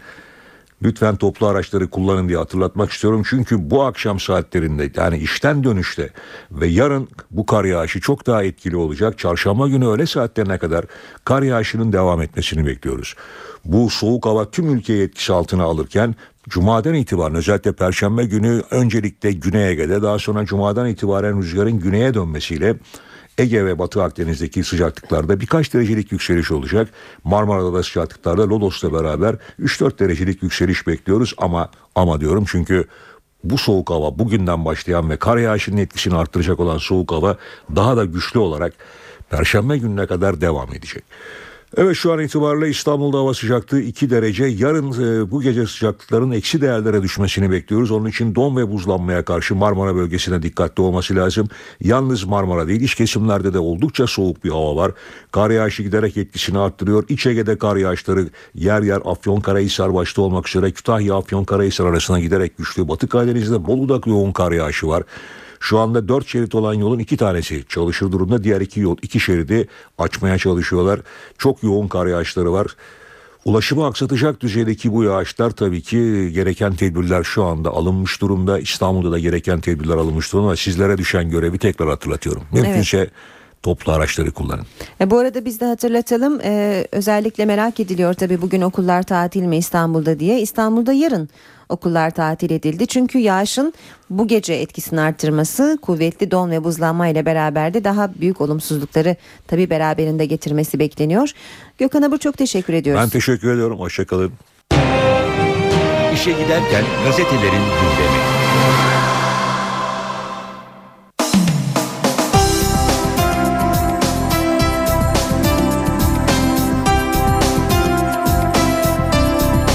[0.82, 3.22] Lütfen toplu araçları kullanın diye hatırlatmak istiyorum.
[3.30, 6.10] Çünkü bu akşam saatlerinde yani işten dönüşte
[6.50, 9.18] ve yarın bu kar yağışı çok daha etkili olacak.
[9.18, 10.84] Çarşamba günü öğle saatlerine kadar
[11.24, 13.14] kar yağışının devam etmesini bekliyoruz.
[13.64, 16.14] Bu soğuk hava tüm ülkeyi etkisi altına alırken
[16.48, 22.76] Cuma'dan itibaren özellikle Perşembe günü öncelikle Güney Ege'de daha sonra Cuma'dan itibaren rüzgarın güneye dönmesiyle
[23.38, 26.88] Ege ve Batı Akdeniz'deki sıcaklıklarda birkaç derecelik yükseliş olacak.
[27.24, 32.84] Marmara'da da sıcaklıklarda Lodos'la beraber 3-4 derecelik yükseliş bekliyoruz ama ama diyorum çünkü
[33.44, 37.36] bu soğuk hava bugünden başlayan ve kar yağışının etkisini arttıracak olan soğuk hava
[37.76, 38.72] daha da güçlü olarak
[39.30, 41.04] Perşembe gününe kadar devam edecek.
[41.76, 44.44] Evet şu an itibariyle İstanbul'da hava sıcaklığı 2 derece.
[44.44, 47.90] Yarın e, bu gece sıcaklıkların eksi değerlere düşmesini bekliyoruz.
[47.90, 51.48] Onun için don ve buzlanmaya karşı Marmara bölgesine dikkatli olması lazım.
[51.80, 54.92] Yalnız Marmara değil iç kesimlerde de oldukça soğuk bir hava var.
[55.32, 57.04] Kar yağışı giderek etkisini arttırıyor.
[57.08, 62.88] İç Ege'de kar yağışları yer yer Afyonkarahisar başta olmak üzere Kütahya Afyonkarahisar arasına giderek güçlü.
[62.88, 65.02] Batı Karadeniz'de Bolu'da yoğun kar yağışı var.
[65.60, 68.44] Şu anda dört şerit olan yolun iki tanesi çalışır durumda.
[68.44, 71.00] Diğer iki yol iki şeridi açmaya çalışıyorlar.
[71.38, 72.66] Çok yoğun kar yağışları var.
[73.44, 78.58] Ulaşımı aksatacak düzeydeki bu yağışlar tabii ki gereken tedbirler şu anda alınmış durumda.
[78.58, 80.56] İstanbul'da da gereken tedbirler alınmış durumda.
[80.56, 82.42] Sizlere düşen görevi tekrar hatırlatıyorum.
[82.52, 83.10] Mümkünse evet
[83.62, 84.66] toplu araçları kullanın.
[85.00, 89.56] E, bu arada biz de hatırlatalım e, özellikle merak ediliyor tabii bugün okullar tatil mi
[89.56, 90.40] İstanbul'da diye.
[90.40, 91.28] İstanbul'da yarın
[91.68, 92.86] okullar tatil edildi.
[92.86, 93.72] Çünkü yağışın
[94.10, 99.70] bu gece etkisini artırması kuvvetli don ve buzlanma ile beraber de daha büyük olumsuzlukları tabii
[99.70, 101.30] beraberinde getirmesi bekleniyor.
[101.78, 103.02] Gökhan Abur çok teşekkür ediyoruz.
[103.02, 103.78] Ben teşekkür ediyorum.
[103.78, 104.32] Hoşçakalın.
[106.14, 108.18] İşe giderken gazetelerin gündemi.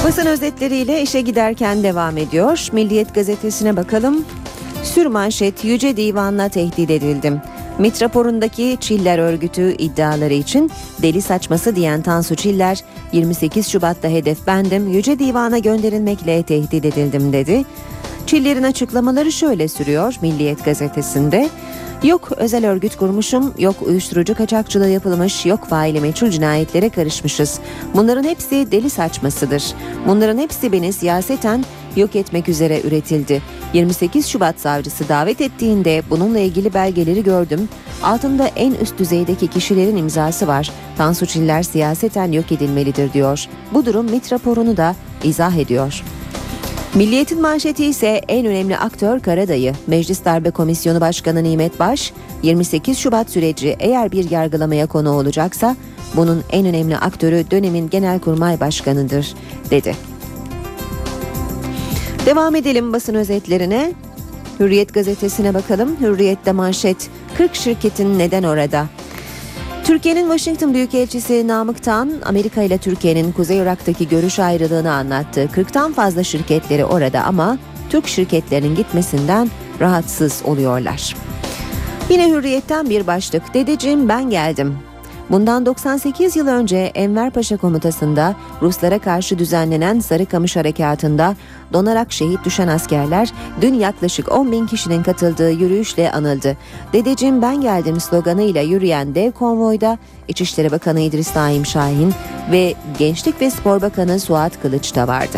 [0.03, 2.67] Basın özetleriyle işe giderken devam ediyor.
[2.71, 4.25] Milliyet gazetesine bakalım.
[4.83, 7.41] Sürmanşet Yüce Divan'la tehdit edildim.
[7.79, 14.87] MİT raporundaki Çiller örgütü iddiaları için deli saçması diyen Tansu Çiller 28 Şubat'ta hedef bendim
[14.87, 17.65] Yüce Divan'a gönderilmekle tehdit edildim dedi.
[18.27, 21.49] Çiller'in açıklamaları şöyle sürüyor Milliyet gazetesinde.
[22.03, 27.59] Yok özel örgüt kurmuşum, yok uyuşturucu kaçakçılığı yapılmış, yok faili meçhul cinayetlere karışmışız.
[27.95, 29.63] Bunların hepsi deli saçmasıdır.
[30.07, 31.65] Bunların hepsi beni siyaseten
[31.95, 33.41] yok etmek üzere üretildi.
[33.73, 37.69] 28 Şubat savcısı davet ettiğinde bununla ilgili belgeleri gördüm.
[38.03, 40.71] Altında en üst düzeydeki kişilerin imzası var.
[40.97, 43.45] Tansu Çiller siyaseten yok edilmelidir diyor.
[43.73, 46.03] Bu durum MIT raporunu da izah ediyor.
[46.95, 49.73] Milliyetin manşeti ise en önemli aktör Karadayı.
[49.87, 52.13] Meclis Darbe Komisyonu Başkanı Nimet Baş,
[52.43, 55.75] 28 Şubat süreci eğer bir yargılamaya konu olacaksa
[56.15, 59.35] bunun en önemli aktörü dönemin Genelkurmay Başkanı'dır
[59.69, 59.95] dedi.
[62.25, 63.93] Devam edelim basın özetlerine.
[64.59, 65.97] Hürriyet gazetesine bakalım.
[66.01, 68.85] Hürriyet'te manşet 40 şirketin neden orada?
[69.93, 75.49] Türkiye'nin Washington Büyükelçisi Namık Tan, Amerika ile Türkiye'nin Kuzey Irak'taki görüş ayrılığını anlattı.
[75.55, 77.57] 40'tan fazla şirketleri orada ama
[77.89, 81.15] Türk şirketlerinin gitmesinden rahatsız oluyorlar.
[82.09, 83.53] Yine Hürriyet'ten bir başlık.
[83.53, 84.77] Dedeciğim ben geldim.
[85.33, 91.35] Bundan 98 yıl önce Enver Paşa komutasında Ruslara karşı düzenlenen Sarıkamış Harekatı'nda
[91.73, 96.57] donarak şehit düşen askerler dün yaklaşık 10 bin kişinin katıldığı yürüyüşle anıldı.
[96.93, 102.13] Dedeciğim ben geldim sloganıyla yürüyen dev konvoyda İçişleri Bakanı İdris Naim Şahin
[102.51, 105.37] ve Gençlik ve Spor Bakanı Suat Kılıç da vardı.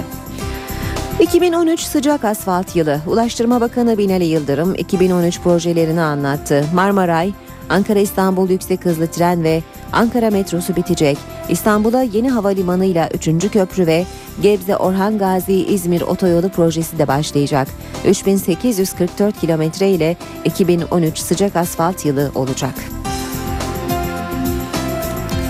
[1.19, 2.99] 2013 sıcak asfalt yılı.
[3.07, 6.65] Ulaştırma Bakanı Binali Yıldırım 2013 projelerini anlattı.
[6.73, 7.33] Marmaray,
[7.69, 9.63] Ankara İstanbul yüksek hızlı tren ve
[9.93, 11.17] Ankara metrosu bitecek.
[11.49, 13.51] İstanbul'a yeni havalimanı ile 3.
[13.51, 14.05] köprü ve
[14.41, 17.67] Gebze Orhan Gazi İzmir otoyolu projesi de başlayacak.
[18.05, 22.73] 3844 kilometre ile 2013 sıcak asfalt yılı olacak.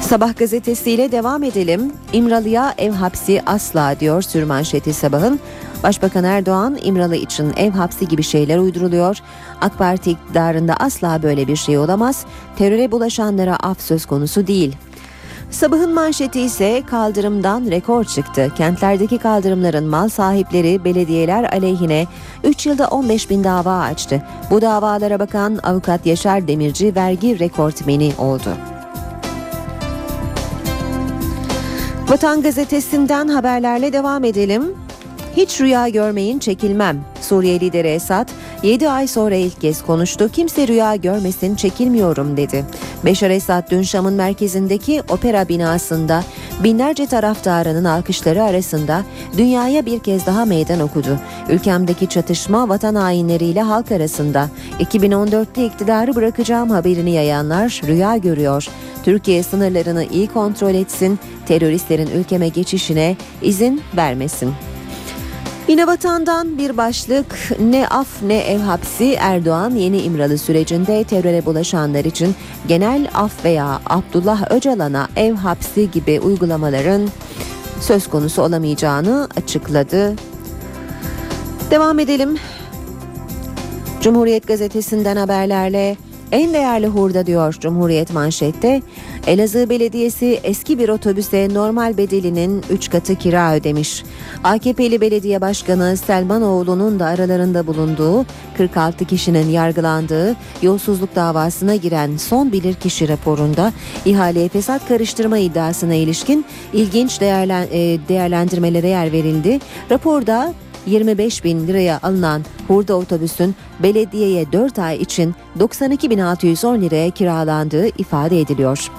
[0.02, 1.92] Sabah gazetesiyle devam edelim.
[2.14, 5.40] İmralı'ya ev hapsi asla diyor sürmanşeti sabahın.
[5.84, 9.18] Başbakan Erdoğan İmralı için ev hapsi gibi şeyler uyduruluyor.
[9.62, 12.26] AK Parti iktidarında asla böyle bir şey olamaz.
[12.58, 14.76] Teröre bulaşanlara af söz konusu değil.
[15.52, 18.52] Sabahın manşeti ise kaldırımdan rekor çıktı.
[18.58, 22.08] Kentlerdeki kaldırımların mal sahipleri belediyeler aleyhine
[22.44, 24.24] 3 yılda 15 bin dava açtı.
[24.52, 28.50] Bu davalara bakan avukat Yaşar Demirci vergi rekortmeni oldu.
[32.10, 34.85] Vatan gazetesinden haberlerle devam edelim.
[35.38, 37.06] Hiç rüya görmeyin çekilmem.
[37.22, 38.30] Suriye lideri Esad
[38.64, 40.30] 7 ay sonra ilk kez konuştu.
[40.34, 42.66] Kimse rüya görmesin çekilmiyorum dedi.
[43.06, 46.24] Beşar Esad dün Şam'ın merkezindeki opera binasında
[46.64, 49.04] binlerce taraftarının alkışları arasında
[49.38, 51.20] dünyaya bir kez daha meydan okudu.
[51.50, 58.68] Ülkemdeki çatışma vatan hainleriyle halk arasında 2014'te iktidarı bırakacağım haberini yayanlar rüya görüyor.
[59.04, 64.54] Türkiye sınırlarını iyi kontrol etsin, teröristlerin ülkeme geçişine izin vermesin.
[65.68, 72.06] Yine vatandan bir başlık ne af ne ev hapsi Erdoğan yeni İmralı sürecinde teröre bulaşanlar
[72.06, 72.36] için
[72.68, 77.10] genel af veya Abdullah Öcalan'a ev hapsi gibi uygulamaların
[77.82, 80.14] söz konusu olamayacağını açıkladı.
[81.72, 82.38] Devam edelim.
[84.02, 85.98] Cumhuriyet gazetesinden haberlerle
[86.32, 88.82] en değerli hurda diyor Cumhuriyet manşette.
[89.28, 94.04] Elazığ Belediyesi eski bir otobüse normal bedelinin 3 katı kira ödemiş.
[94.44, 98.26] AKP'li belediye başkanı Selmanoğlu'nun da aralarında bulunduğu
[98.58, 103.74] 46 kişinin yargılandığı yolsuzluk davasına giren son bilirkişi raporunda
[104.06, 107.68] ihaleye fesat karıştırma iddiasına ilişkin ilginç değerlen,
[108.10, 109.60] değerlendirmelere yer verildi.
[109.92, 110.54] Raporda
[110.86, 118.90] 25 bin liraya alınan hurda otobüsün belediyeye 4 ay için 92.610 liraya kiralandığı ifade ediliyor.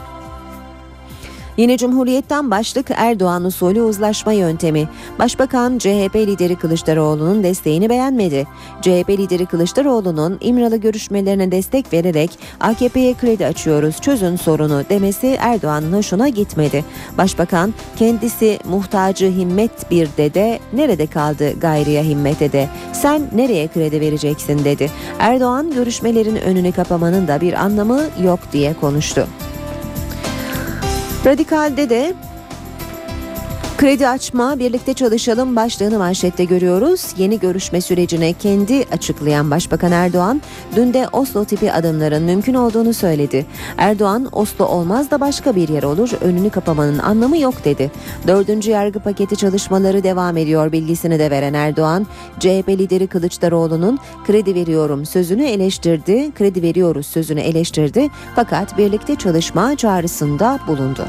[1.56, 4.88] Yine Cumhuriyet'ten başlık Erdoğan usulü uzlaşma yöntemi.
[5.18, 8.46] Başbakan CHP lideri Kılıçdaroğlu'nun desteğini beğenmedi.
[8.82, 12.30] CHP lideri Kılıçdaroğlu'nun İmralı görüşmelerine destek vererek
[12.60, 16.84] AKP'ye kredi açıyoruz çözün sorunu demesi Erdoğan'ın hoşuna gitmedi.
[17.18, 24.64] Başbakan kendisi muhtacı himmet bir dede nerede kaldı gayriye himmet dede sen nereye kredi vereceksin
[24.64, 24.90] dedi.
[25.18, 29.26] Erdoğan görüşmelerin önünü kapamanın da bir anlamı yok diye konuştu.
[31.26, 32.14] Radikal'de de
[33.78, 37.06] Kredi açma, birlikte çalışalım başlığını manşette görüyoruz.
[37.16, 40.42] Yeni görüşme sürecine kendi açıklayan Başbakan Erdoğan,
[40.76, 43.46] dün de Oslo tipi adımların mümkün olduğunu söyledi.
[43.78, 47.90] Erdoğan, Oslo olmaz da başka bir yer olur, önünü kapamanın anlamı yok dedi.
[48.26, 52.06] Dördüncü yargı paketi çalışmaları devam ediyor bilgisini de veren Erdoğan,
[52.40, 60.58] CHP lideri Kılıçdaroğlu'nun kredi veriyorum sözünü eleştirdi, kredi veriyoruz sözünü eleştirdi fakat birlikte çalışma çağrısında
[60.68, 61.06] bulundu.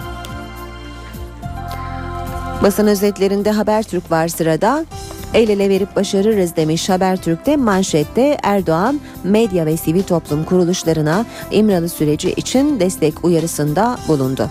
[2.64, 4.86] Basın özetlerinde Habertürk var sırada.
[5.34, 12.32] El ele verip başarırız demiş Habertürk'te manşette Erdoğan medya ve sivil toplum kuruluşlarına İmralı süreci
[12.32, 14.50] için destek uyarısında bulundu.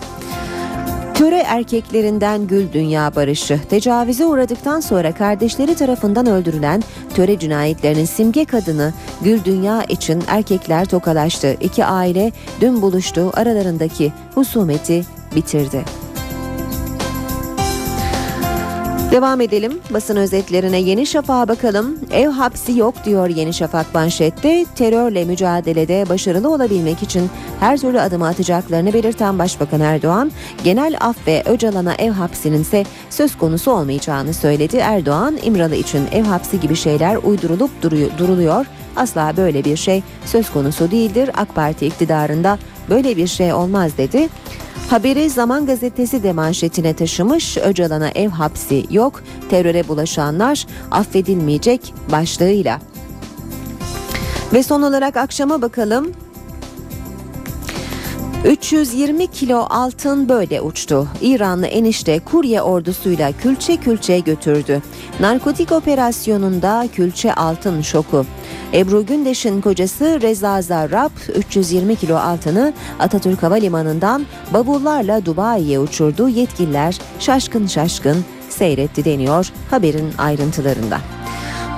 [1.13, 6.83] Töre erkeklerinden Gül Dünya Barışı, tecavüze uğradıktan sonra kardeşleri tarafından öldürülen
[7.15, 11.57] töre cinayetlerinin simge kadını Gül Dünya için erkekler tokalaştı.
[11.61, 12.31] İki aile
[12.61, 15.05] dün buluştu, aralarındaki husumeti
[15.35, 16.06] bitirdi.
[19.11, 21.99] Devam edelim basın özetlerine Yeni Şafak'a bakalım.
[22.11, 24.65] Ev hapsi yok diyor Yeni Şafak manşette.
[24.75, 27.29] Terörle mücadelede başarılı olabilmek için
[27.59, 30.31] her türlü adımı atacaklarını belirten Başbakan Erdoğan,
[30.63, 34.77] genel af ve Öcalan'a ev hapsinin ise söz konusu olmayacağını söyledi.
[34.77, 38.65] Erdoğan, İmralı için ev hapsi gibi şeyler uydurulup duruyor, duruluyor.
[38.95, 41.29] Asla böyle bir şey söz konusu değildir.
[41.37, 42.57] AK Parti iktidarında
[42.89, 44.29] böyle bir şey olmaz dedi.
[44.89, 47.57] Haberi Zaman Gazetesi de manşetine taşımış.
[47.57, 52.81] Öcalan'a ev hapsi yok, teröre bulaşanlar affedilmeyecek başlığıyla.
[54.53, 56.11] Ve son olarak akşama bakalım.
[58.45, 61.07] 320 kilo altın böyle uçtu.
[61.21, 64.81] İranlı enişte kurye ordusuyla külçe külçe götürdü.
[65.19, 68.25] Narkotik operasyonunda külçe altın şoku.
[68.73, 76.29] Ebru Gündeş'in kocası Reza Zarrab 320 kilo altını Atatürk Havalimanı'ndan bavullarla Dubai'ye uçurdu.
[76.29, 80.99] Yetkililer şaşkın şaşkın seyretti deniyor haberin ayrıntılarında.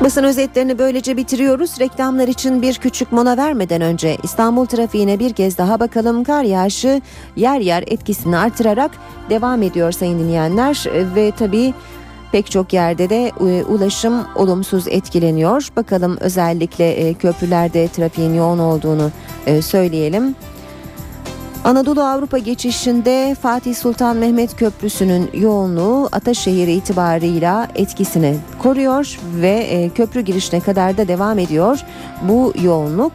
[0.04, 1.80] Basın özetlerini böylece bitiriyoruz.
[1.80, 6.24] Reklamlar için bir küçük mola vermeden önce İstanbul trafiğine bir kez daha bakalım.
[6.24, 7.02] Kar yağışı
[7.36, 8.92] yer yer etkisini artırarak
[9.30, 10.86] devam ediyor sayın dinleyenler
[11.16, 11.74] ve tabii
[12.32, 15.68] pek çok yerde de e, ulaşım olumsuz etkileniyor.
[15.76, 19.12] Bakalım özellikle e, köprülerde trafiğin yoğun olduğunu
[19.46, 20.36] e, söyleyelim.
[21.64, 30.22] Anadolu Avrupa geçişinde Fatih Sultan Mehmet Köprüsü'nün yoğunluğu Ataşehir itibarıyla etkisini koruyor ve e, köprü
[30.22, 31.80] girişine kadar da devam ediyor
[32.22, 33.14] bu yoğunluk.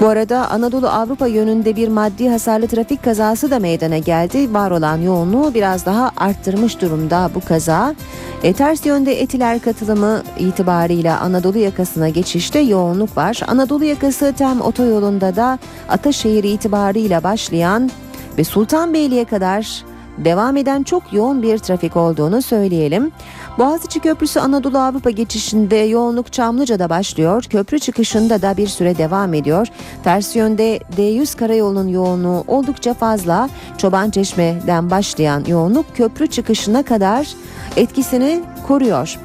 [0.00, 4.54] Bu arada Anadolu Avrupa yönünde bir maddi hasarlı trafik kazası da meydana geldi.
[4.54, 7.94] Var olan yoğunluğu biraz daha arttırmış durumda bu kaza.
[8.42, 13.40] E, ters yönde etiler katılımı itibarıyla Anadolu yakasına geçişte yoğunluk var.
[13.46, 17.90] Anadolu yakası tem otoyolunda da Ataşehir itibarıyla başlayan
[18.38, 19.84] ve Sultanbeyli'ye kadar
[20.18, 23.12] devam eden çok yoğun bir trafik olduğunu söyleyelim.
[23.58, 27.44] Boğaziçi Köprüsü Anadolu Avrupa geçişinde yoğunluk Çamlıca'da başlıyor.
[27.50, 29.68] Köprü çıkışında da bir süre devam ediyor.
[30.04, 33.48] Ters yönde D100 karayolunun yoğunluğu oldukça fazla.
[33.78, 37.28] Çobançeşme'den başlayan yoğunluk köprü çıkışına kadar
[37.76, 39.18] etkisini koruyor.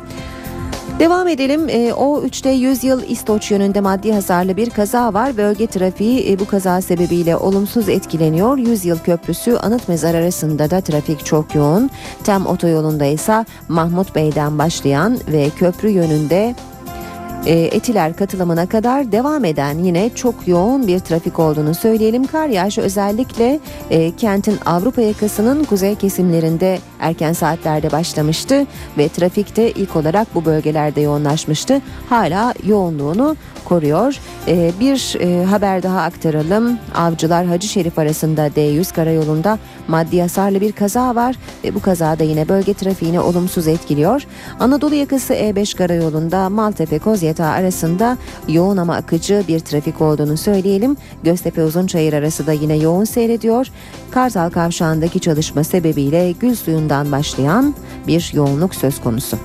[1.00, 1.70] Devam edelim.
[1.70, 5.38] E, o 3'te 100 yıl İstoç yönünde maddi hasarlı bir kaza var.
[5.38, 8.58] Bölge trafiği e, bu kaza sebebiyle olumsuz etkileniyor.
[8.58, 11.90] 100 yıl köprüsü Anıt Mezar arasında da trafik çok yoğun.
[12.24, 16.56] Tem otoyolunda ise Mahmut Bey'den başlayan ve köprü yönünde
[17.48, 22.28] e, Etiler katılımına kadar devam eden yine çok yoğun bir trafik olduğunu söyleyelim.
[22.28, 28.66] Kar yağışı özellikle e, kentin Avrupa yakasının kuzey kesimlerinde erken saatlerde başlamıştı
[28.98, 31.82] ve trafikte ilk olarak bu bölgelerde yoğunlaşmıştı.
[32.10, 33.36] Hala yoğunluğunu
[33.66, 34.20] koruyor.
[34.48, 36.80] E, bir e, haber daha aktaralım.
[36.96, 42.50] Avcılar Hacı Şerif arasında D100 karayolunda maddi hasarlı bir kaza var ve bu kazada yine
[42.50, 44.24] bölge trafiğini olumsuz etkiliyor.
[44.60, 47.00] Anadolu yakası E5 karayolunda Maltepe
[47.38, 48.18] Kozyatağı arasında
[48.48, 50.98] yoğun ama akıcı bir trafik olduğunu söyleyelim.
[51.24, 53.68] Göztepe Uzunçayır arası da yine yoğun seyrediyor.
[54.12, 57.76] Kartal Kavşağı'ndaki çalışma sebebiyle Gül Suyu'ndan başlayan
[58.08, 59.38] bir yoğunluk söz konusu.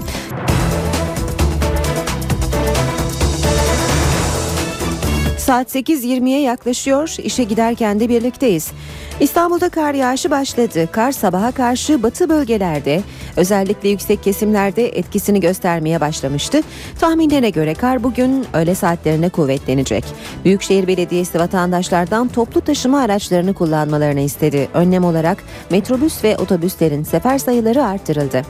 [5.42, 7.16] Saat 8.20'ye yaklaşıyor.
[7.18, 8.70] İşe giderken de birlikteyiz.
[9.20, 10.88] İstanbul'da kar yağışı başladı.
[10.92, 13.02] Kar sabaha karşı batı bölgelerde
[13.36, 16.60] özellikle yüksek kesimlerde etkisini göstermeye başlamıştı.
[17.00, 20.04] Tahminlere göre kar bugün öğle saatlerine kuvvetlenecek.
[20.44, 24.68] Büyükşehir Belediyesi vatandaşlardan toplu taşıma araçlarını kullanmalarını istedi.
[24.74, 25.38] Önlem olarak
[25.70, 28.42] metrobüs ve otobüslerin sefer sayıları artırıldı.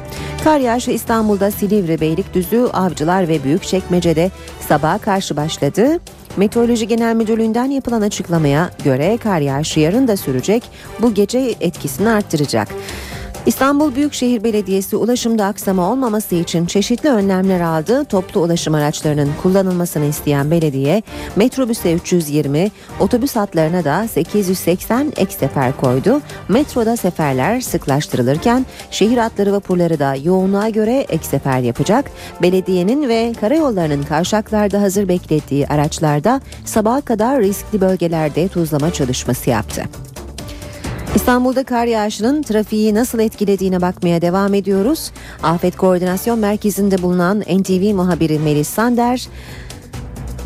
[0.45, 4.31] Kar yağışı İstanbul'da Silivri, Beylikdüzü, Avcılar ve Büyükçekmece'de
[4.69, 5.99] sabaha karşı başladı.
[6.37, 10.63] Meteoroloji Genel Müdürlüğü'nden yapılan açıklamaya göre kar yağışı yarın da sürecek.
[11.01, 12.69] Bu gece etkisini arttıracak.
[13.47, 18.05] İstanbul Büyükşehir Belediyesi ulaşımda aksama olmaması için çeşitli önlemler aldı.
[18.05, 21.03] Toplu ulaşım araçlarının kullanılmasını isteyen belediye
[21.37, 22.71] metrobüse 320,
[23.01, 26.21] otobüs hatlarına da 880 ek sefer koydu.
[26.49, 32.11] Metroda seferler sıklaştırılırken şehir hatları vapurları da yoğunluğa göre ek sefer yapacak.
[32.43, 39.83] Belediyenin ve karayollarının kavşaklarda hazır beklettiği araçlarda sabaha kadar riskli bölgelerde tuzlama çalışması yaptı.
[41.23, 45.11] İstanbul'da kar yağışının trafiği nasıl etkilediğine bakmaya devam ediyoruz.
[45.43, 49.29] Afet Koordinasyon Merkezi'nde bulunan NTV muhabiri Melis Sander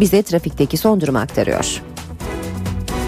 [0.00, 1.82] bize trafikteki son durumu aktarıyor.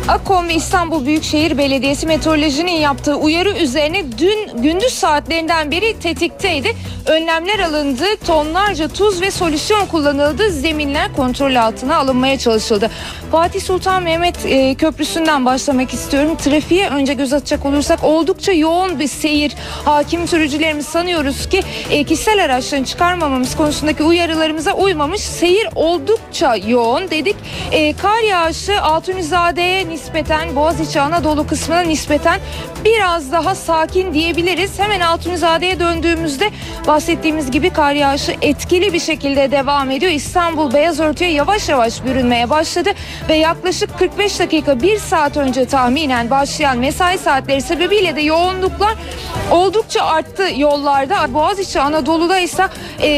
[0.08, 6.76] Akom İstanbul Büyükşehir Belediyesi meteorolojinin yaptığı uyarı üzerine dün gündüz saatlerinden beri tetikteydi.
[7.06, 12.90] Önlemler alındı, tonlarca tuz ve solüsyon kullanıldı, zeminler kontrol altına alınmaya çalışıldı.
[13.32, 16.36] Fatih Sultan Mehmet e, Köprüsü'nden başlamak istiyorum.
[16.36, 19.54] Trafiğe önce göz atacak olursak oldukça yoğun bir seyir.
[19.84, 25.20] Hakim sürücülerimiz sanıyoruz ki e, kişisel araçların çıkarmamamız konusundaki uyarılarımıza uymamış.
[25.20, 27.36] Seyir oldukça yoğun dedik.
[27.72, 32.40] E, kar yağışı Altunizade'ye nispeten Boğaziçi Anadolu kısmına nispeten
[32.84, 34.78] biraz daha sakin diyebiliriz.
[34.78, 36.50] Hemen Altunizade'ye döndüğümüzde
[36.86, 40.12] bahsettiğimiz gibi kar yağışı etkili bir şekilde devam ediyor.
[40.12, 42.90] İstanbul beyaz örtüye yavaş yavaş bürünmeye başladı
[43.28, 48.94] ve yaklaşık 45 dakika 1 saat önce tahminen başlayan mesai saatleri sebebiyle de yoğunluklar
[49.50, 51.34] oldukça arttı yollarda.
[51.34, 52.66] Boğaziçi Anadolu'da ise
[53.02, 53.08] e,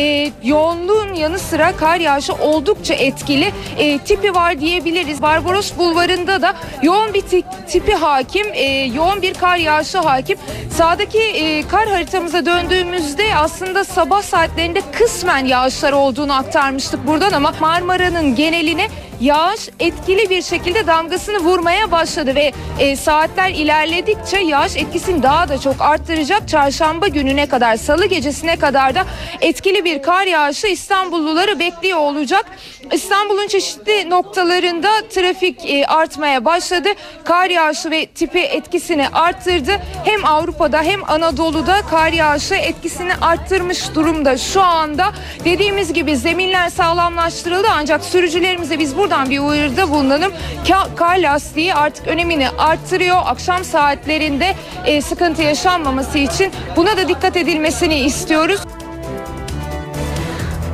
[0.44, 3.52] yoğunluğun yanı sıra kar yağışı oldukça etkili.
[3.78, 5.22] E, tipi var diyebiliriz.
[5.22, 10.38] Barbaros Bulvarı'nda da yoğun bir ti- tipi hakim, e, yoğun bir kar yağışı hakim.
[10.70, 18.34] Sağdaki e, kar haritamıza döndüğümüzde aslında sabah saatlerinde kısmen yağışlar olduğunu aktarmıştık buradan ama Marmara'nın
[18.34, 18.88] geneline
[19.20, 25.58] yağış etkili bir şekilde damgasını vurmaya başladı ve e, saatler ilerledikçe yağış etkisini daha da
[25.58, 26.48] çok arttıracak.
[26.48, 29.06] Çarşamba gününe kadar, salı gecesine kadar da
[29.40, 32.46] etkili bir kar yağışı İstanbulluları bekliyor olacak.
[32.92, 36.88] İstanbul'un çeşitli noktalarında trafik e, artmaya başladı.
[37.24, 39.72] Kar yağışı ve tipi etkisini arttırdı.
[40.04, 45.12] Hem Avrupa'da hem Anadolu'da kar yağışı etkisini arttırmış durumda şu anda.
[45.44, 50.32] Dediğimiz gibi zeminler sağlamlaştırıldı ancak sürücülerimize biz buradan bir uyarıda bulunalım.
[50.66, 53.16] Ka- Kar lastiği artık önemini arttırıyor.
[53.24, 54.54] Akşam saatlerinde
[54.86, 58.60] e, sıkıntı yaşanmaması için buna da dikkat edilmesini istiyoruz.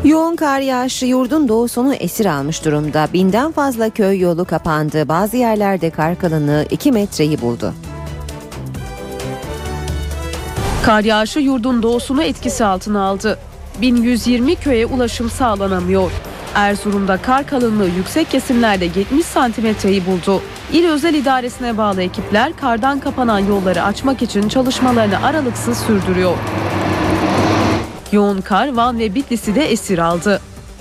[0.05, 3.09] Yoğun kar yağışı yurdun doğusunu esir almış durumda.
[3.13, 5.09] Binden fazla köy yolu kapandı.
[5.09, 7.75] Bazı yerlerde kar kalınlığı 2 metreyi buldu.
[10.85, 13.39] Kar yağışı yurdun doğusunu etkisi altına aldı.
[13.81, 16.11] 1120 köye ulaşım sağlanamıyor.
[16.57, 20.43] Erzurum'da kar kalınlığı yüksek kesimlerde 70 santimetreyi buldu.
[20.73, 26.37] İl özel idaresine bağlı ekipler kardan kapanan yolları açmak için çalışmalarını aralıksız sürdürüyor.
[28.13, 30.41] Yoğun kar Van ve Bitlis'i de esir aldı.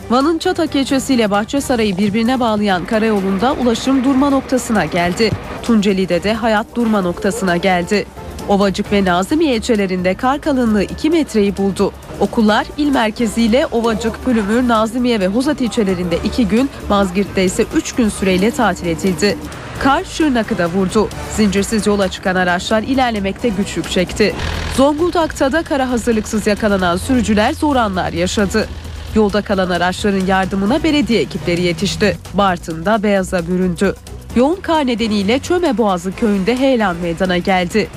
[0.09, 5.31] Van'ın Çatak ilçesiyle Bahçesaray'ı birbirine bağlayan karayolunda ulaşım durma noktasına geldi.
[5.63, 8.05] Tunceli'de de hayat durma noktasına geldi.
[8.49, 11.91] Ovacık ve Nazımiye ilçelerinde kar kalınlığı 2 metreyi buldu.
[12.19, 18.09] Okullar il merkeziyle Ovacık, Pülümür, Nazımiye ve Hozat ilçelerinde 2 gün, Mazgirt'te ise 3 gün
[18.09, 19.37] süreyle tatil edildi.
[19.79, 21.09] Kar Şırnak'ı da vurdu.
[21.35, 24.35] Zincirsiz yola çıkan araçlar ilerlemekte güçlük çekti.
[24.77, 28.67] Zonguldak'ta da kara hazırlıksız yakalanan sürücüler zor anlar yaşadı.
[29.15, 32.17] Yolda kalan araçların yardımına belediye ekipleri yetişti.
[32.33, 33.95] Bartın'da beyaza büründü.
[34.35, 37.87] Yoğun kar nedeniyle Çöme Boğazı köyünde heyelan meydana geldi.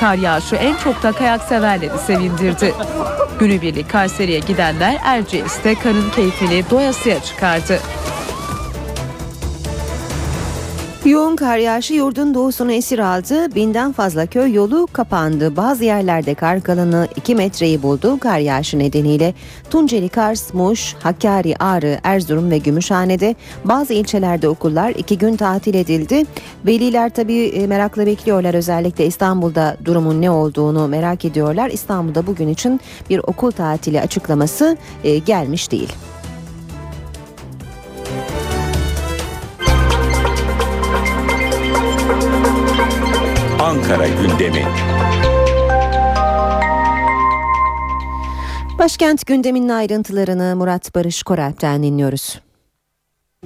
[0.00, 2.74] Kar yağışı en çok da kayak severleri sevindirdi.
[3.40, 7.80] Günübirlik Kayseri'ye gidenler Erciyes'te karın keyfini doyasıya çıkardı.
[11.04, 13.54] Yoğun kar yağışı yurdun doğusunu esir aldı.
[13.54, 15.56] Binden fazla köy yolu kapandı.
[15.56, 18.18] Bazı yerlerde kar kalınlığı 2 metreyi buldu.
[18.20, 19.34] Kar yağışı nedeniyle
[19.70, 23.34] Tunceli, Kars, Muş, Hakkari, Ağrı, Erzurum ve Gümüşhane'de
[23.64, 26.24] bazı ilçelerde okullar 2 gün tatil edildi.
[26.66, 28.54] Veliler tabii e, merakla bekliyorlar.
[28.54, 31.70] Özellikle İstanbul'da durumun ne olduğunu merak ediyorlar.
[31.70, 32.80] İstanbul'da bugün için
[33.10, 35.92] bir okul tatili açıklaması e, gelmiş değil.
[43.74, 44.66] Ankara gündemi.
[48.78, 52.38] Başkent gündeminin ayrıntılarını Murat Barış Koralp'ten dinliyoruz.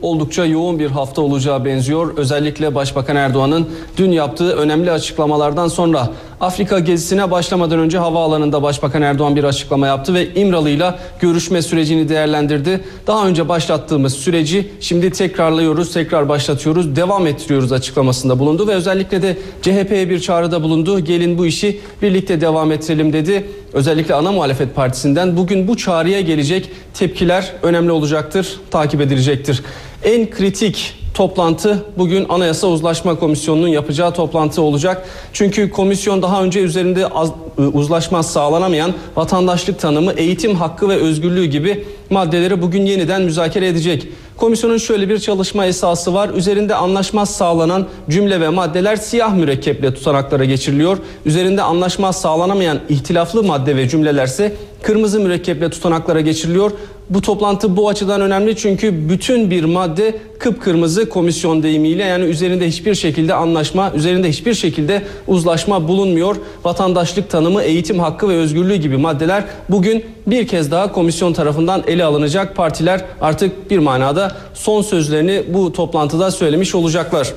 [0.02, 2.16] Oldukça yoğun bir hafta olacağı benziyor.
[2.16, 6.10] Özellikle Başbakan Erdoğan'ın dün yaptığı önemli açıklamalardan sonra
[6.40, 12.80] Afrika gezisine başlamadan önce havaalanında Başbakan Erdoğan bir açıklama yaptı ve İmralı'yla görüşme sürecini değerlendirdi.
[13.06, 19.38] Daha önce başlattığımız süreci şimdi tekrarlıyoruz, tekrar başlatıyoruz, devam ettiriyoruz açıklamasında bulundu ve özellikle de
[19.62, 21.00] CHP'ye bir çağrıda bulundu.
[21.00, 23.46] Gelin bu işi birlikte devam ettirelim dedi.
[23.72, 29.62] Özellikle ana muhalefet partisinden bugün bu çağrıya gelecek tepkiler önemli olacaktır, takip edilecektir.
[30.04, 35.08] En kritik toplantı bugün Anayasa Uzlaşma Komisyonu'nun yapacağı toplantı olacak.
[35.32, 37.32] Çünkü komisyon daha önce üzerinde az,
[37.72, 44.08] uzlaşma sağlanamayan vatandaşlık tanımı, eğitim hakkı ve özgürlüğü gibi maddeleri bugün yeniden müzakere edecek.
[44.38, 46.28] Komisyonun şöyle bir çalışma esası var.
[46.28, 50.98] Üzerinde anlaşmaz sağlanan cümle ve maddeler siyah mürekkeple tutanaklara geçiriliyor.
[51.26, 56.70] Üzerinde anlaşmaz sağlanamayan ihtilaflı madde ve cümlelerse kırmızı mürekkeple tutanaklara geçiriliyor.
[57.10, 62.94] Bu toplantı bu açıdan önemli çünkü bütün bir madde kıpkırmızı komisyon deyimiyle yani üzerinde hiçbir
[62.94, 66.36] şekilde anlaşma, üzerinde hiçbir şekilde uzlaşma bulunmuyor.
[66.64, 72.04] Vatandaşlık tanımı, eğitim hakkı ve özgürlüğü gibi maddeler bugün bir kez daha komisyon tarafından ele
[72.04, 72.56] alınacak.
[72.56, 77.32] Partiler artık bir manada son sözlerini bu toplantıda söylemiş olacaklar.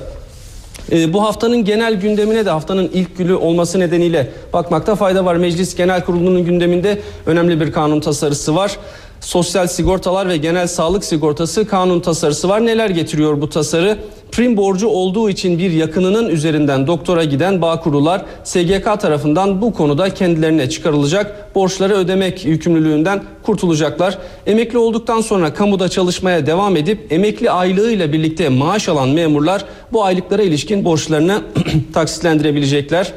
[0.92, 5.36] E, bu haftanın genel gündemine de haftanın ilk günü olması nedeniyle bakmakta fayda var.
[5.36, 8.78] Meclis Genel Kurulu'nun gündeminde önemli bir kanun tasarısı var.
[9.22, 12.66] Sosyal sigortalar ve genel sağlık sigortası kanun tasarısı var.
[12.66, 13.98] Neler getiriyor bu tasarı?
[14.32, 20.70] Prim borcu olduğu için bir yakınının üzerinden doktora giden Bağkurlular SGK tarafından bu konuda kendilerine
[20.70, 24.18] çıkarılacak borçları ödemek yükümlülüğünden kurtulacaklar.
[24.46, 30.42] Emekli olduktan sonra kamuda çalışmaya devam edip emekli aylığıyla birlikte maaş alan memurlar bu aylıklara
[30.42, 31.42] ilişkin borçlarını
[31.94, 33.12] taksitlendirebilecekler.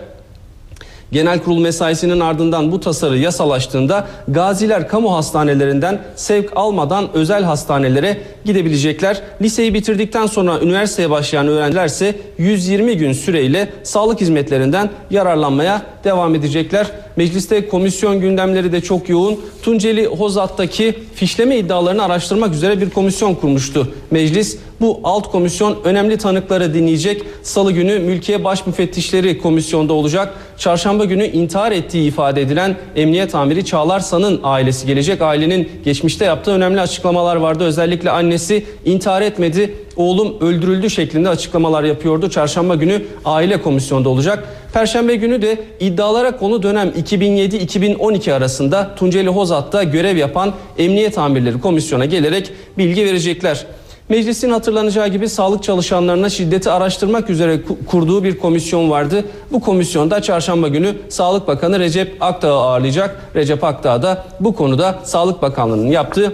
[1.12, 9.22] Genel kurul mesaisinin ardından bu tasarı yasalaştığında gaziler kamu hastanelerinden sevk almadan özel hastanelere gidebilecekler.
[9.42, 16.88] Liseyi bitirdikten sonra üniversiteye başlayan öğrencilerse 120 gün süreyle sağlık hizmetlerinden yararlanmaya devam edecekler.
[17.16, 19.40] Mecliste komisyon gündemleri de çok yoğun.
[19.62, 23.88] Tunceli Hozat'taki fişleme iddialarını araştırmak üzere bir komisyon kurmuştu.
[24.12, 27.22] Meclis bu alt komisyon önemli tanıkları dinleyecek.
[27.44, 30.34] Salı günü Mülkiye Baş Müfettişleri komisyonda olacak.
[30.58, 35.22] Çarşamba günü intihar ettiği ifade edilen Emniyet Amiri Çağlar San'ın ailesi gelecek.
[35.22, 37.64] Ailenin geçmişte yaptığı önemli açıklamalar vardı.
[37.64, 42.30] Özellikle annesi intihar etmedi, oğlum öldürüldü şeklinde açıklamalar yapıyordu.
[42.30, 44.44] Çarşamba günü aile komisyonda olacak.
[44.74, 52.06] Perşembe günü de iddialara konu dönem 2007-2012 arasında Tunceli Hozat'ta görev yapan emniyet amirleri komisyona
[52.06, 53.66] gelerek bilgi verecekler.
[54.10, 59.26] Meclisin hatırlanacağı gibi sağlık çalışanlarına şiddeti araştırmak üzere kurduğu bir komisyon vardı.
[59.52, 63.22] Bu komisyonda çarşamba günü Sağlık Bakanı Recep Akdağ'ı ağırlayacak.
[63.36, 66.34] Recep Akdağ da bu konuda Sağlık Bakanlığı'nın yaptığı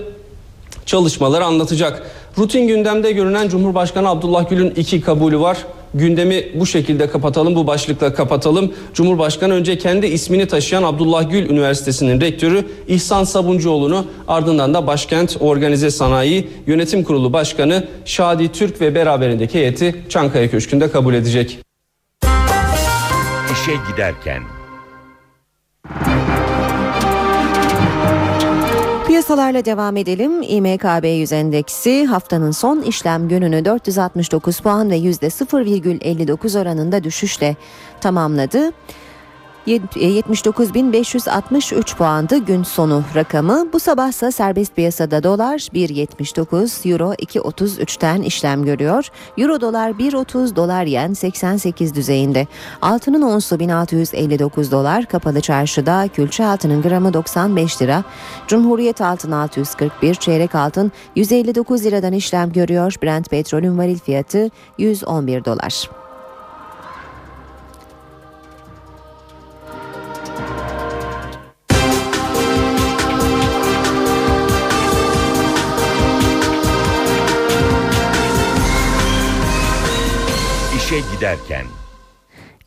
[0.86, 2.04] çalışmaları anlatacak.
[2.38, 5.58] Rutin gündemde görünen Cumhurbaşkanı Abdullah Gül'ün iki kabulü var.
[5.94, 8.74] Gündemi bu şekilde kapatalım, bu başlıkla kapatalım.
[8.94, 15.92] Cumhurbaşkanı önce kendi ismini taşıyan Abdullah Gül Üniversitesi'nin rektörü İhsan Sabuncuoğlu'nu ardından da Başkent Organize
[15.92, 21.60] Sanayi Yönetim Kurulu Başkanı Şadi Türk ve beraberindeki heyeti Çankaya Köşkü'nde kabul edecek.
[23.52, 24.61] İşe giderken
[29.32, 30.42] Piyasalarla devam edelim.
[30.42, 37.56] İMKB 100 endeksi haftanın son işlem gününü 469 puan ve %0,59 oranında düşüşle
[38.02, 38.72] tamamladı.
[39.68, 43.68] 79.563 e, puandı gün sonu rakamı.
[43.74, 49.08] Bu sabahsa serbest piyasada dolar 1.79, euro 2.33'ten işlem görüyor.
[49.38, 52.48] Euro dolar 1.30, dolar yen 88 düzeyinde.
[52.82, 58.04] Altının onsu 1659 dolar, kapalı çarşıda külçe altının gramı 95 lira.
[58.48, 62.96] Cumhuriyet altın 641, çeyrek altın 159 liradan işlem görüyor.
[63.04, 66.01] Brent petrolün varil fiyatı 111 dolar.
[80.92, 81.66] İşe giderken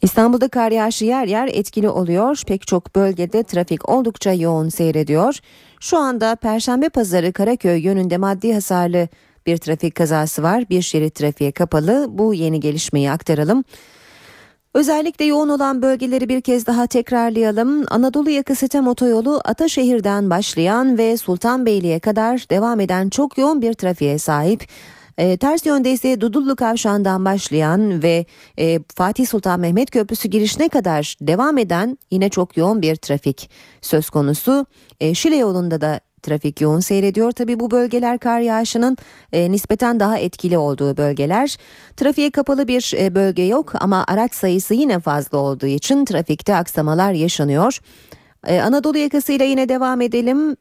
[0.03, 2.43] İstanbul'da kar yağışı yer yer etkili oluyor.
[2.47, 5.39] Pek çok bölgede trafik oldukça yoğun seyrediyor.
[5.81, 9.09] Şu anda Perşembe Pazarı Karaköy yönünde maddi hasarlı
[9.47, 10.65] bir trafik kazası var.
[10.71, 12.07] Bir şerit trafiğe kapalı.
[12.11, 13.65] Bu yeni gelişmeyi aktaralım.
[14.75, 17.85] Özellikle yoğun olan bölgeleri bir kez daha tekrarlayalım.
[17.91, 24.19] Anadolu yakası tem otoyolu Ataşehir'den başlayan ve Sultanbeyli'ye kadar devam eden çok yoğun bir trafiğe
[24.19, 24.69] sahip.
[25.19, 28.27] E, ters yönde ise Dudullu Kavşağı'ndan başlayan ve
[28.59, 33.51] e, Fatih Sultan Mehmet Köprüsü girişine kadar devam eden yine çok yoğun bir trafik
[33.81, 34.67] söz konusu.
[35.01, 37.33] E, Şile yolunda da trafik yoğun seyrediyor.
[37.33, 38.97] Tabi bu bölgeler kar yağışının
[39.33, 41.57] e, nispeten daha etkili olduğu bölgeler.
[41.97, 47.13] Trafiğe kapalı bir e, bölge yok ama araç sayısı yine fazla olduğu için trafikte aksamalar
[47.13, 47.81] yaşanıyor.
[48.47, 50.57] Ee, Anadolu yakasıyla yine devam edelim.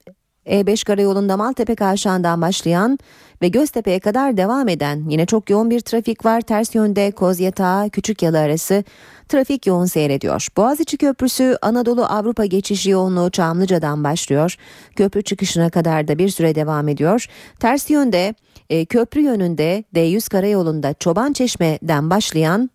[0.46, 3.00] E5 karayolunda Maltepe Kavşağı'ndan başlayan
[3.44, 6.42] ve Göztepe'ye kadar devam eden yine çok yoğun bir trafik var.
[6.42, 8.84] Ters yönde Kozyatağı Küçük Yalı arası
[9.30, 10.48] trafik yoğun seyrediyor.
[10.58, 14.56] Boğaziçi Köprüsü Anadolu Avrupa geçişi yoğunluğu Çamlıca'dan başlıyor.
[14.96, 17.26] Köprü çıkışına kadar da bir süre devam ediyor.
[17.60, 18.36] Ters yönde
[18.70, 22.70] e, köprü yönünde D100 karayolunda Çoban Çeşme'den başlayan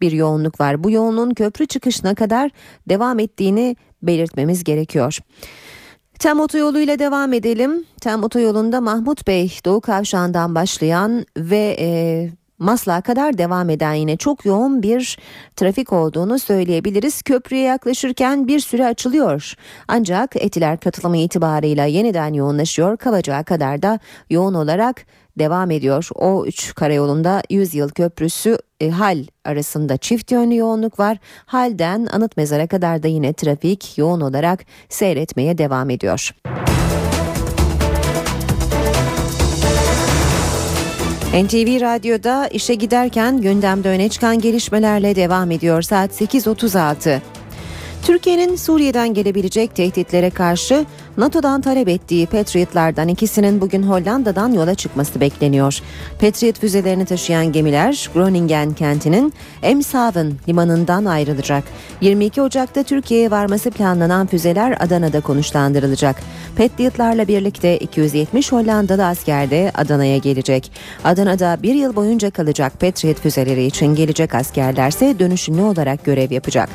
[0.00, 0.84] bir yoğunluk var.
[0.84, 2.50] Bu yoğunluğun köprü çıkışına kadar
[2.88, 5.18] devam ettiğini belirtmemiz gerekiyor.
[6.18, 7.84] Tem otoyoluyla devam edelim.
[8.00, 11.88] Tem otoyolunda Mahmut Bey Doğu Kavşağı'ndan başlayan ve e,
[12.58, 15.18] Maslak'a kadar devam eden yine çok yoğun bir
[15.56, 17.22] trafik olduğunu söyleyebiliriz.
[17.22, 19.54] Köprüye yaklaşırken bir süre açılıyor.
[19.88, 22.96] Ancak Etiler katılımı itibarıyla yeniden yoğunlaşıyor.
[22.96, 23.98] Kavacığa kadar da
[24.30, 25.06] yoğun olarak
[25.38, 26.08] devam ediyor.
[26.14, 31.18] O 3 karayolunda 100 yıl köprüsü e, Hal arasında çift yönlü yoğunluk var.
[31.46, 36.30] Hal'den Anıt Mezar'a kadar da yine trafik yoğun olarak seyretmeye devam ediyor.
[41.34, 47.20] NTV Radyo'da işe giderken gündemde öne çıkan gelişmelerle devam ediyor saat 8.36.
[48.04, 50.84] Türkiye'nin Suriye'den gelebilecek tehditlere karşı
[51.16, 55.78] NATO'dan talep ettiği Patriot'lardan ikisinin bugün Hollanda'dan yola çıkması bekleniyor.
[56.20, 59.32] Patriot füzelerini taşıyan gemiler Groningen kentinin
[59.62, 61.64] Emshaven limanından ayrılacak.
[62.00, 66.16] 22 Ocak'ta Türkiye'ye varması planlanan füzeler Adana'da konuşlandırılacak.
[66.56, 70.72] Patriot'larla birlikte 270 Hollandalı asker de Adana'ya gelecek.
[71.04, 76.68] Adana'da bir yıl boyunca kalacak Patriot füzeleri için gelecek askerlerse dönüşümlü olarak görev yapacak.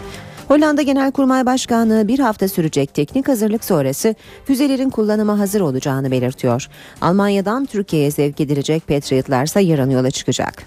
[0.50, 4.16] Hollanda Genelkurmay Başkanlığı bir hafta sürecek teknik hazırlık sonrası
[4.46, 6.68] füzelerin kullanıma hazır olacağını belirtiyor.
[7.02, 10.64] Almanya'dan Türkiye'ye sevk edilecek Patriot'larsa yarın yola çıkacak.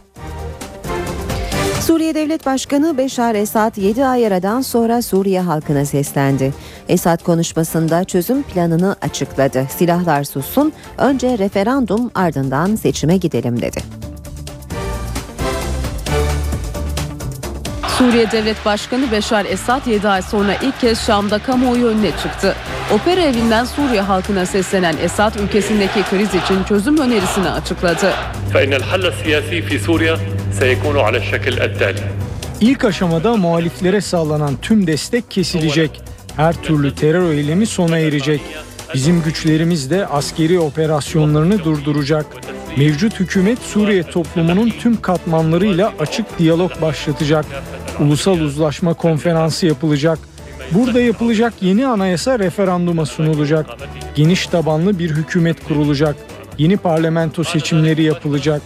[1.81, 6.53] Suriye Devlet Başkanı Beşar Esad 7 ay aradan sonra Suriye halkına seslendi.
[6.89, 9.67] Esad konuşmasında çözüm planını açıkladı.
[9.79, 14.12] Silahlar sussun, önce referandum ardından seçime gidelim dedi.
[18.03, 22.55] Suriye Devlet Başkanı Beşar Esad 7 ay sonra ilk kez Şam'da kamuoyu önüne çıktı.
[22.95, 28.13] Opera evinden Suriye halkına seslenen Esad ülkesindeki kriz için çözüm önerisini açıkladı.
[32.61, 36.01] İlk aşamada muhaliflere sağlanan tüm destek kesilecek.
[36.37, 38.41] Her türlü terör eylemi sona erecek.
[38.95, 42.27] Bizim güçlerimiz de askeri operasyonlarını durduracak.
[42.77, 47.45] Mevcut hükümet Suriye toplumunun tüm katmanlarıyla açık diyalog başlatacak
[48.01, 50.19] ulusal uzlaşma konferansı yapılacak.
[50.71, 53.67] Burada yapılacak yeni anayasa referanduma sunulacak.
[54.15, 56.17] Geniş tabanlı bir hükümet kurulacak.
[56.59, 58.63] Yeni parlamento seçimleri yapılacak.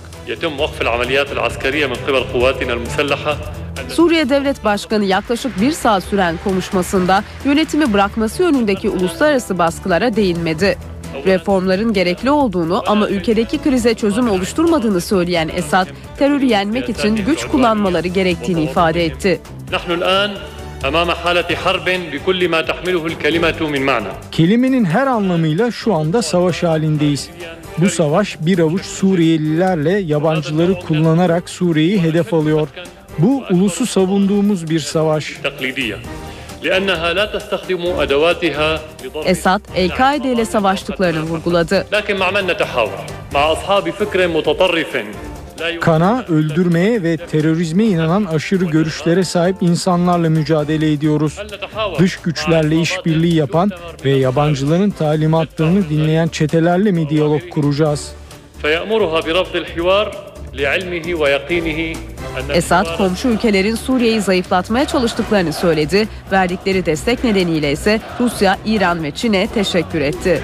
[3.89, 10.79] Suriye Devlet Başkanı yaklaşık bir saat süren konuşmasında yönetimi bırakması yönündeki uluslararası baskılara değinmedi.
[11.27, 15.89] Reformların gerekli olduğunu ama ülkedeki krize çözüm oluşturmadığını söyleyen Esad,
[16.19, 19.41] terörü yenmek için güç kullanmaları gerektiğini ifade etti.
[24.33, 27.29] Kelimenin her anlamıyla şu anda savaş halindeyiz.
[27.79, 32.69] Bu savaş bir avuç Suriyelilerle yabancıları kullanarak Suriye'yi hedef alıyor.
[33.19, 35.33] Bu ulusu savunduğumuz bir savaş.
[36.56, 41.86] تقليدية لأنها لا تستخدم أدواتها لضرب Esad, El-Kaide ile savaştıklarını vurguladı.
[41.92, 43.00] لكن مع من نتحاور
[43.34, 50.92] مع أصحاب فكر متطرف لا Kana, öldürmeye ve terörizme inanan aşırı görüşlere sahip insanlarla mücadele
[50.92, 51.40] ediyoruz.
[52.00, 53.72] Dış güçlerle işbirliği yapan
[54.06, 58.12] ve yabancıların talimatlarını dinleyen çetelerle mi diyalog kuracağız?
[58.62, 60.08] فيأمرها برفض الحوار
[60.54, 62.15] لعلمه ويقينه أن
[62.53, 66.09] Esad komşu ülkelerin Suriye'yi zayıflatmaya çalıştıklarını söyledi.
[66.33, 70.43] Verdikleri destek nedeniyle ise Rusya, İran ve Çin'e teşekkür etti.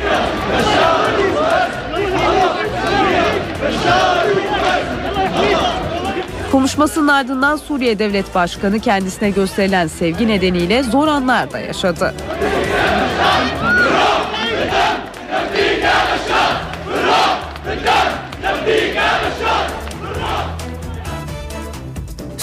[6.52, 12.14] Konuşmasının ardından Suriye Devlet Başkanı kendisine gösterilen sevgi nedeniyle zor anlar da yaşadı.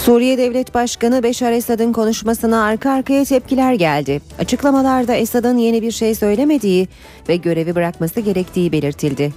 [0.10, 4.22] Suriye Devlet Başkanı Beşar Esad'ın konuşmasına arka arkaya tepkiler geldi.
[4.40, 6.88] Açıklamalarda Esad'ın yeni bir şey söylemediği
[7.30, 9.34] ve görevi bırakması gerektiği belirtildi.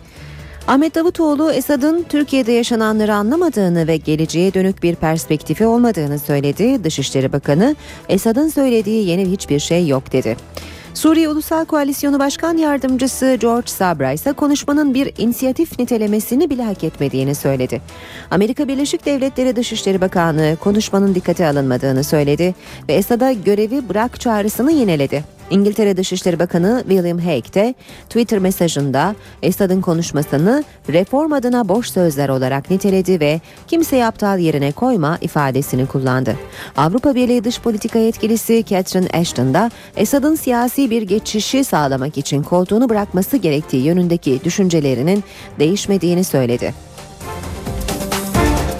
[0.69, 6.85] Ahmet Davutoğlu Esad'ın Türkiye'de yaşananları anlamadığını ve geleceğe dönük bir perspektifi olmadığını söyledi.
[6.85, 7.77] Dışişleri Bakanı
[8.09, 10.37] Esad'ın söylediği yeni hiçbir şey yok dedi.
[10.95, 17.35] Suriye Ulusal Koalisyonu Başkan Yardımcısı George Sabra ise konuşmanın bir inisiyatif nitelemesini bile hak etmediğini
[17.35, 17.81] söyledi.
[18.31, 22.55] Amerika Birleşik Devletleri Dışişleri Bakanlığı konuşmanın dikkate alınmadığını söyledi
[22.89, 25.25] ve Esad'a görevi bırak çağrısını yineledi.
[25.53, 27.75] İngiltere Dışişleri Bakanı William Hague de
[28.09, 35.19] Twitter mesajında Esad'ın konuşmasını reform adına boş sözler olarak niteledi ve kimseyi aptal yerine koyma
[35.21, 36.37] ifadesini kullandı.
[36.77, 42.89] Avrupa Birliği Dış Politika Yetkilisi Catherine Ashton da Esad'ın siyasi bir geçişi sağlamak için koltuğunu
[42.89, 45.25] bırakması gerektiği yönündeki düşüncelerinin
[45.59, 46.75] değişmediğini söyledi.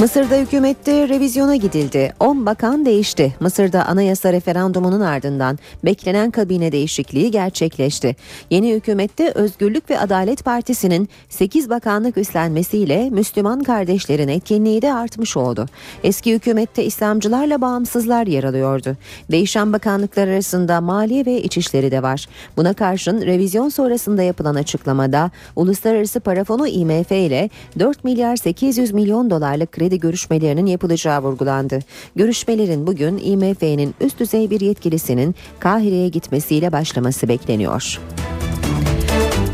[0.03, 2.13] Mısır'da hükümette revizyona gidildi.
[2.21, 3.35] 10 bakan değişti.
[3.41, 8.17] Mısır'da anayasa referandumunun ardından beklenen kabine değişikliği gerçekleşti.
[8.51, 15.67] Yeni hükümette Özgürlük ve Adalet Partisi'nin 8 bakanlık üstlenmesiyle Müslüman kardeşlerin etkinliği de artmış oldu.
[16.05, 18.97] Eski hükümette İslamcılarla bağımsızlar yer alıyordu.
[19.31, 22.27] Değişen bakanlıklar arasında Maliye ve İçişleri de var.
[22.57, 29.31] Buna karşın revizyon sonrasında yapılan açıklamada Uluslararası Para Fonu IMF ile 4 milyar 800 milyon
[29.31, 31.79] dolarlık kredi görüşmelerinin yapılacağı vurgulandı.
[32.17, 38.01] Görüşmelerin bugün IMF'nin üst düzey bir yetkilisinin Kahire'ye gitmesiyle başlaması bekleniyor.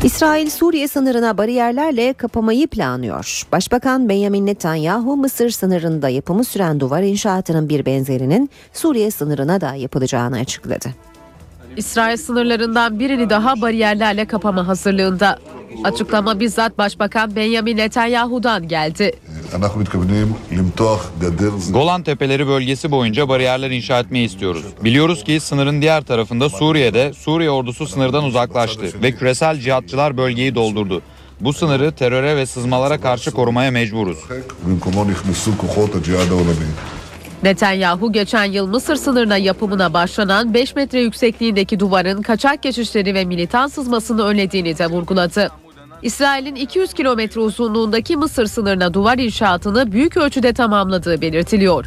[0.03, 3.43] İsrail Suriye sınırına bariyerlerle kapamayı planlıyor.
[3.51, 10.37] Başbakan Benjamin Netanyahu Mısır sınırında yapımı süren duvar inşaatının bir benzerinin Suriye sınırına da yapılacağını
[10.37, 10.89] açıkladı.
[11.77, 15.39] İsrail sınırlarından birini daha bariyerlerle kapama hazırlığında.
[15.83, 19.13] Açıklama bizzat Başbakan Benjamin Netanyahu'dan geldi.
[21.71, 24.63] Golan Tepeleri bölgesi boyunca bariyerler inşa etmeyi istiyoruz.
[24.83, 31.01] Biliyoruz ki sınırın diğer tarafında Suriye'de Suriye ordusu sınırdan uzaklaştı ve küresel cihatçılar bölgeyi doldurdu.
[31.41, 34.17] Bu sınırı teröre ve sızmalara karşı korumaya mecburuz.
[37.43, 43.67] Netanyahu geçen yıl Mısır sınırına yapımına başlanan 5 metre yüksekliğindeki duvarın kaçak geçişleri ve militan
[43.67, 45.49] sızmasını önlediğini de vurguladı.
[46.01, 51.85] İsrail'in 200 kilometre uzunluğundaki Mısır sınırına duvar inşaatını büyük ölçüde tamamladığı belirtiliyor.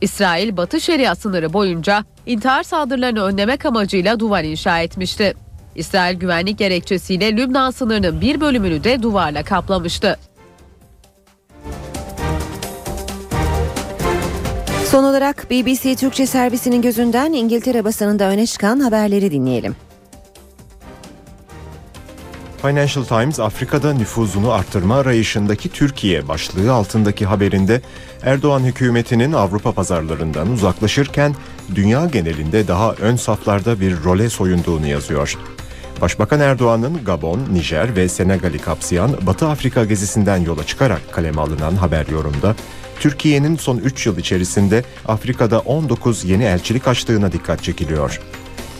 [0.00, 5.34] İsrail Batı Şeria sınırı boyunca intihar saldırılarını önlemek amacıyla duvar inşa etmişti.
[5.74, 10.16] İsrail güvenlik gerekçesiyle Lübnan sınırının bir bölümünü de duvarla kaplamıştı.
[14.90, 19.76] Son olarak BBC Türkçe servisinin gözünden İngiltere basınında öne çıkan haberleri dinleyelim.
[22.62, 27.80] Financial Times Afrika'da nüfuzunu artırma arayışındaki Türkiye başlığı altındaki haberinde
[28.22, 31.34] Erdoğan hükümetinin Avrupa pazarlarından uzaklaşırken
[31.74, 35.38] dünya genelinde daha ön saflarda bir role soyunduğunu yazıyor.
[36.00, 42.06] Başbakan Erdoğan'ın Gabon, Nijer ve Senegal'i kapsayan Batı Afrika gezisinden yola çıkarak kaleme alınan haber
[42.06, 42.54] yorumda
[43.00, 48.20] Türkiye'nin son 3 yıl içerisinde Afrika'da 19 yeni elçilik açtığına dikkat çekiliyor.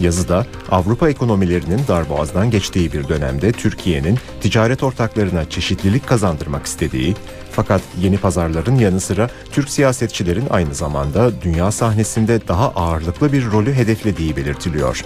[0.00, 7.14] Yazıda Avrupa ekonomilerinin darboğazdan geçtiği bir dönemde Türkiye'nin ticaret ortaklarına çeşitlilik kazandırmak istediği
[7.52, 13.74] fakat yeni pazarların yanı sıra Türk siyasetçilerin aynı zamanda dünya sahnesinde daha ağırlıklı bir rolü
[13.74, 15.04] hedeflediği belirtiliyor.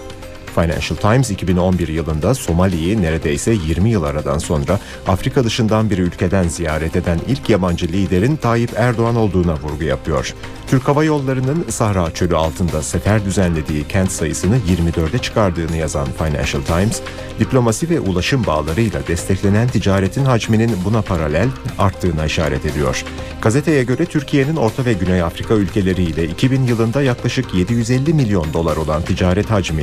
[0.60, 4.78] Financial Times 2011 yılında Somali'yi neredeyse 20 yıl aradan sonra
[5.08, 10.34] Afrika dışından bir ülkeden ziyaret eden ilk yabancı liderin Tayyip Erdoğan olduğuna vurgu yapıyor.
[10.66, 17.00] Türk Hava Yolları'nın Sahra Çölü altında sefer düzenlediği kent sayısını 24'e çıkardığını yazan Financial Times,
[17.38, 23.04] diplomasi ve ulaşım bağlarıyla desteklenen ticaretin hacminin buna paralel arttığına işaret ediyor.
[23.42, 29.02] Gazeteye göre Türkiye'nin Orta ve Güney Afrika ülkeleriyle 2000 yılında yaklaşık 750 milyon dolar olan
[29.02, 29.82] ticaret hacmi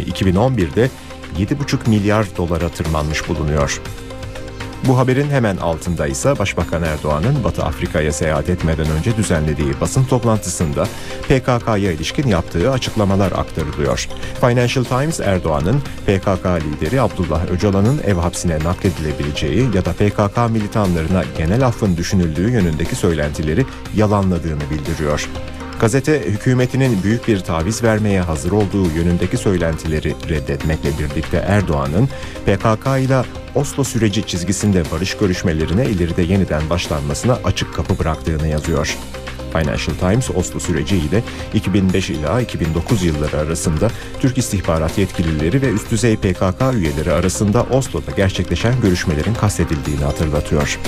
[0.67, 0.89] 2011'de
[1.39, 3.81] 7,5 milyar dolara tırmanmış bulunuyor.
[4.87, 10.87] Bu haberin hemen altında ise Başbakan Erdoğan'ın Batı Afrika'ya seyahat etmeden önce düzenlediği basın toplantısında
[11.23, 14.07] PKK'ya ilişkin yaptığı açıklamalar aktarılıyor.
[14.41, 21.65] Financial Times Erdoğan'ın PKK lideri Abdullah Öcalan'ın ev hapsine nakledilebileceği ya da PKK militanlarına genel
[21.65, 23.65] affın düşünüldüğü yönündeki söylentileri
[23.95, 25.29] yalanladığını bildiriyor.
[25.79, 32.09] Gazete hükümetinin büyük bir taviz vermeye hazır olduğu yönündeki söylentileri reddetmekle birlikte Erdoğan'ın
[32.45, 33.21] PKK ile
[33.55, 38.97] Oslo süreci çizgisinde barış görüşmelerine ileride yeniden başlanmasına açık kapı bıraktığını yazıyor.
[39.59, 41.23] Financial Times Oslo süreciyle
[41.53, 48.11] 2005 ila 2009 yılları arasında Türk istihbarat yetkilileri ve üst düzey PKK üyeleri arasında Oslo'da
[48.11, 50.79] gerçekleşen görüşmelerin kastedildiğini hatırlatıyor.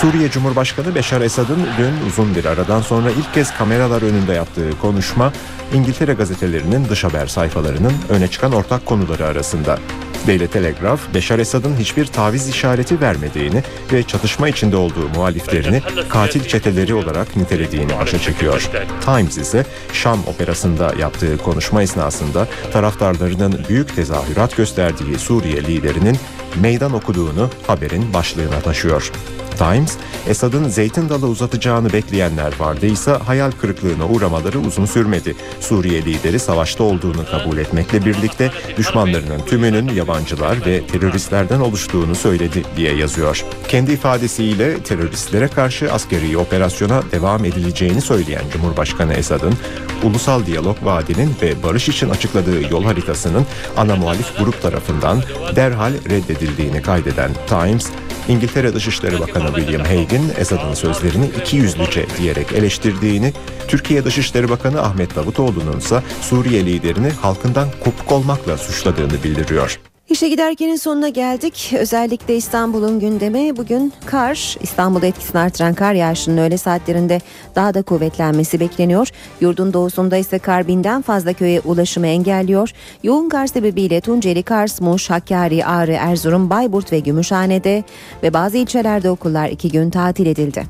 [0.00, 5.32] Suriye Cumhurbaşkanı Beşar Esad'ın dün uzun bir aradan sonra ilk kez kameralar önünde yaptığı konuşma
[5.74, 9.78] İngiltere gazetelerinin dış haber sayfalarının öne çıkan ortak konuları arasında.
[10.26, 13.62] Daily Telegraph, Beşar Esad'ın hiçbir taviz işareti vermediğini
[13.92, 18.70] ve çatışma içinde olduğu muhaliflerini katil çeteleri olarak nitelediğini başa çekiyor.
[19.04, 26.18] Times ise Şam operasında yaptığı konuşma esnasında taraftarlarının büyük tezahürat gösterdiği Suriye liderinin
[26.60, 29.12] meydan okuduğunu haberin başlığına taşıyor.
[29.58, 29.96] Times,
[30.28, 35.36] Esad'ın zeytin dalı uzatacağını bekleyenler vardıysa hayal kırıklığına uğramaları uzun sürmedi.
[35.60, 42.96] Suriye lideri savaşta olduğunu kabul etmekle birlikte düşmanlarının tümünün yabancılar ve teröristlerden oluştuğunu söyledi diye
[42.96, 43.44] yazıyor.
[43.68, 49.54] Kendi ifadesiyle teröristlere karşı askeri operasyona devam edileceğini söyleyen Cumhurbaşkanı Esad'ın
[50.02, 53.46] ulusal diyalog vaadinin ve barış için açıkladığı yol haritasının
[53.76, 55.22] ana muhalif grup tarafından
[55.56, 57.88] derhal reddedildiğini kaydeden Times,
[58.28, 63.32] İngiltere Dışişleri Bakanı William Hague'in Esad'ın sözlerini iki yüzlüce diyerek eleştirdiğini,
[63.68, 69.78] Türkiye Dışişleri Bakanı Ahmet Davutoğlu'nun ise Suriye liderini halkından kopuk olmakla suçladığını bildiriyor.
[70.10, 71.72] İşe giderkenin sonuna geldik.
[71.78, 74.56] Özellikle İstanbul'un gündemi bugün kar.
[74.60, 77.20] İstanbul'da etkisini artıran kar yağışının öğle saatlerinde
[77.54, 79.08] daha da kuvvetlenmesi bekleniyor.
[79.40, 82.70] Yurdun doğusunda ise kar binden fazla köye ulaşımı engelliyor.
[83.02, 87.84] Yoğun kar sebebiyle Tunceli, Kars, Muş, Hakkari, Ağrı, Erzurum, Bayburt ve Gümüşhane'de
[88.22, 90.64] ve bazı ilçelerde okullar iki gün tatil edildi.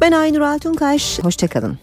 [0.00, 1.18] Ben Aynur Altunkaş.
[1.18, 1.78] Hoşçakalın.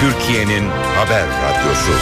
[0.00, 1.92] Türkiye'nin haber radyosu.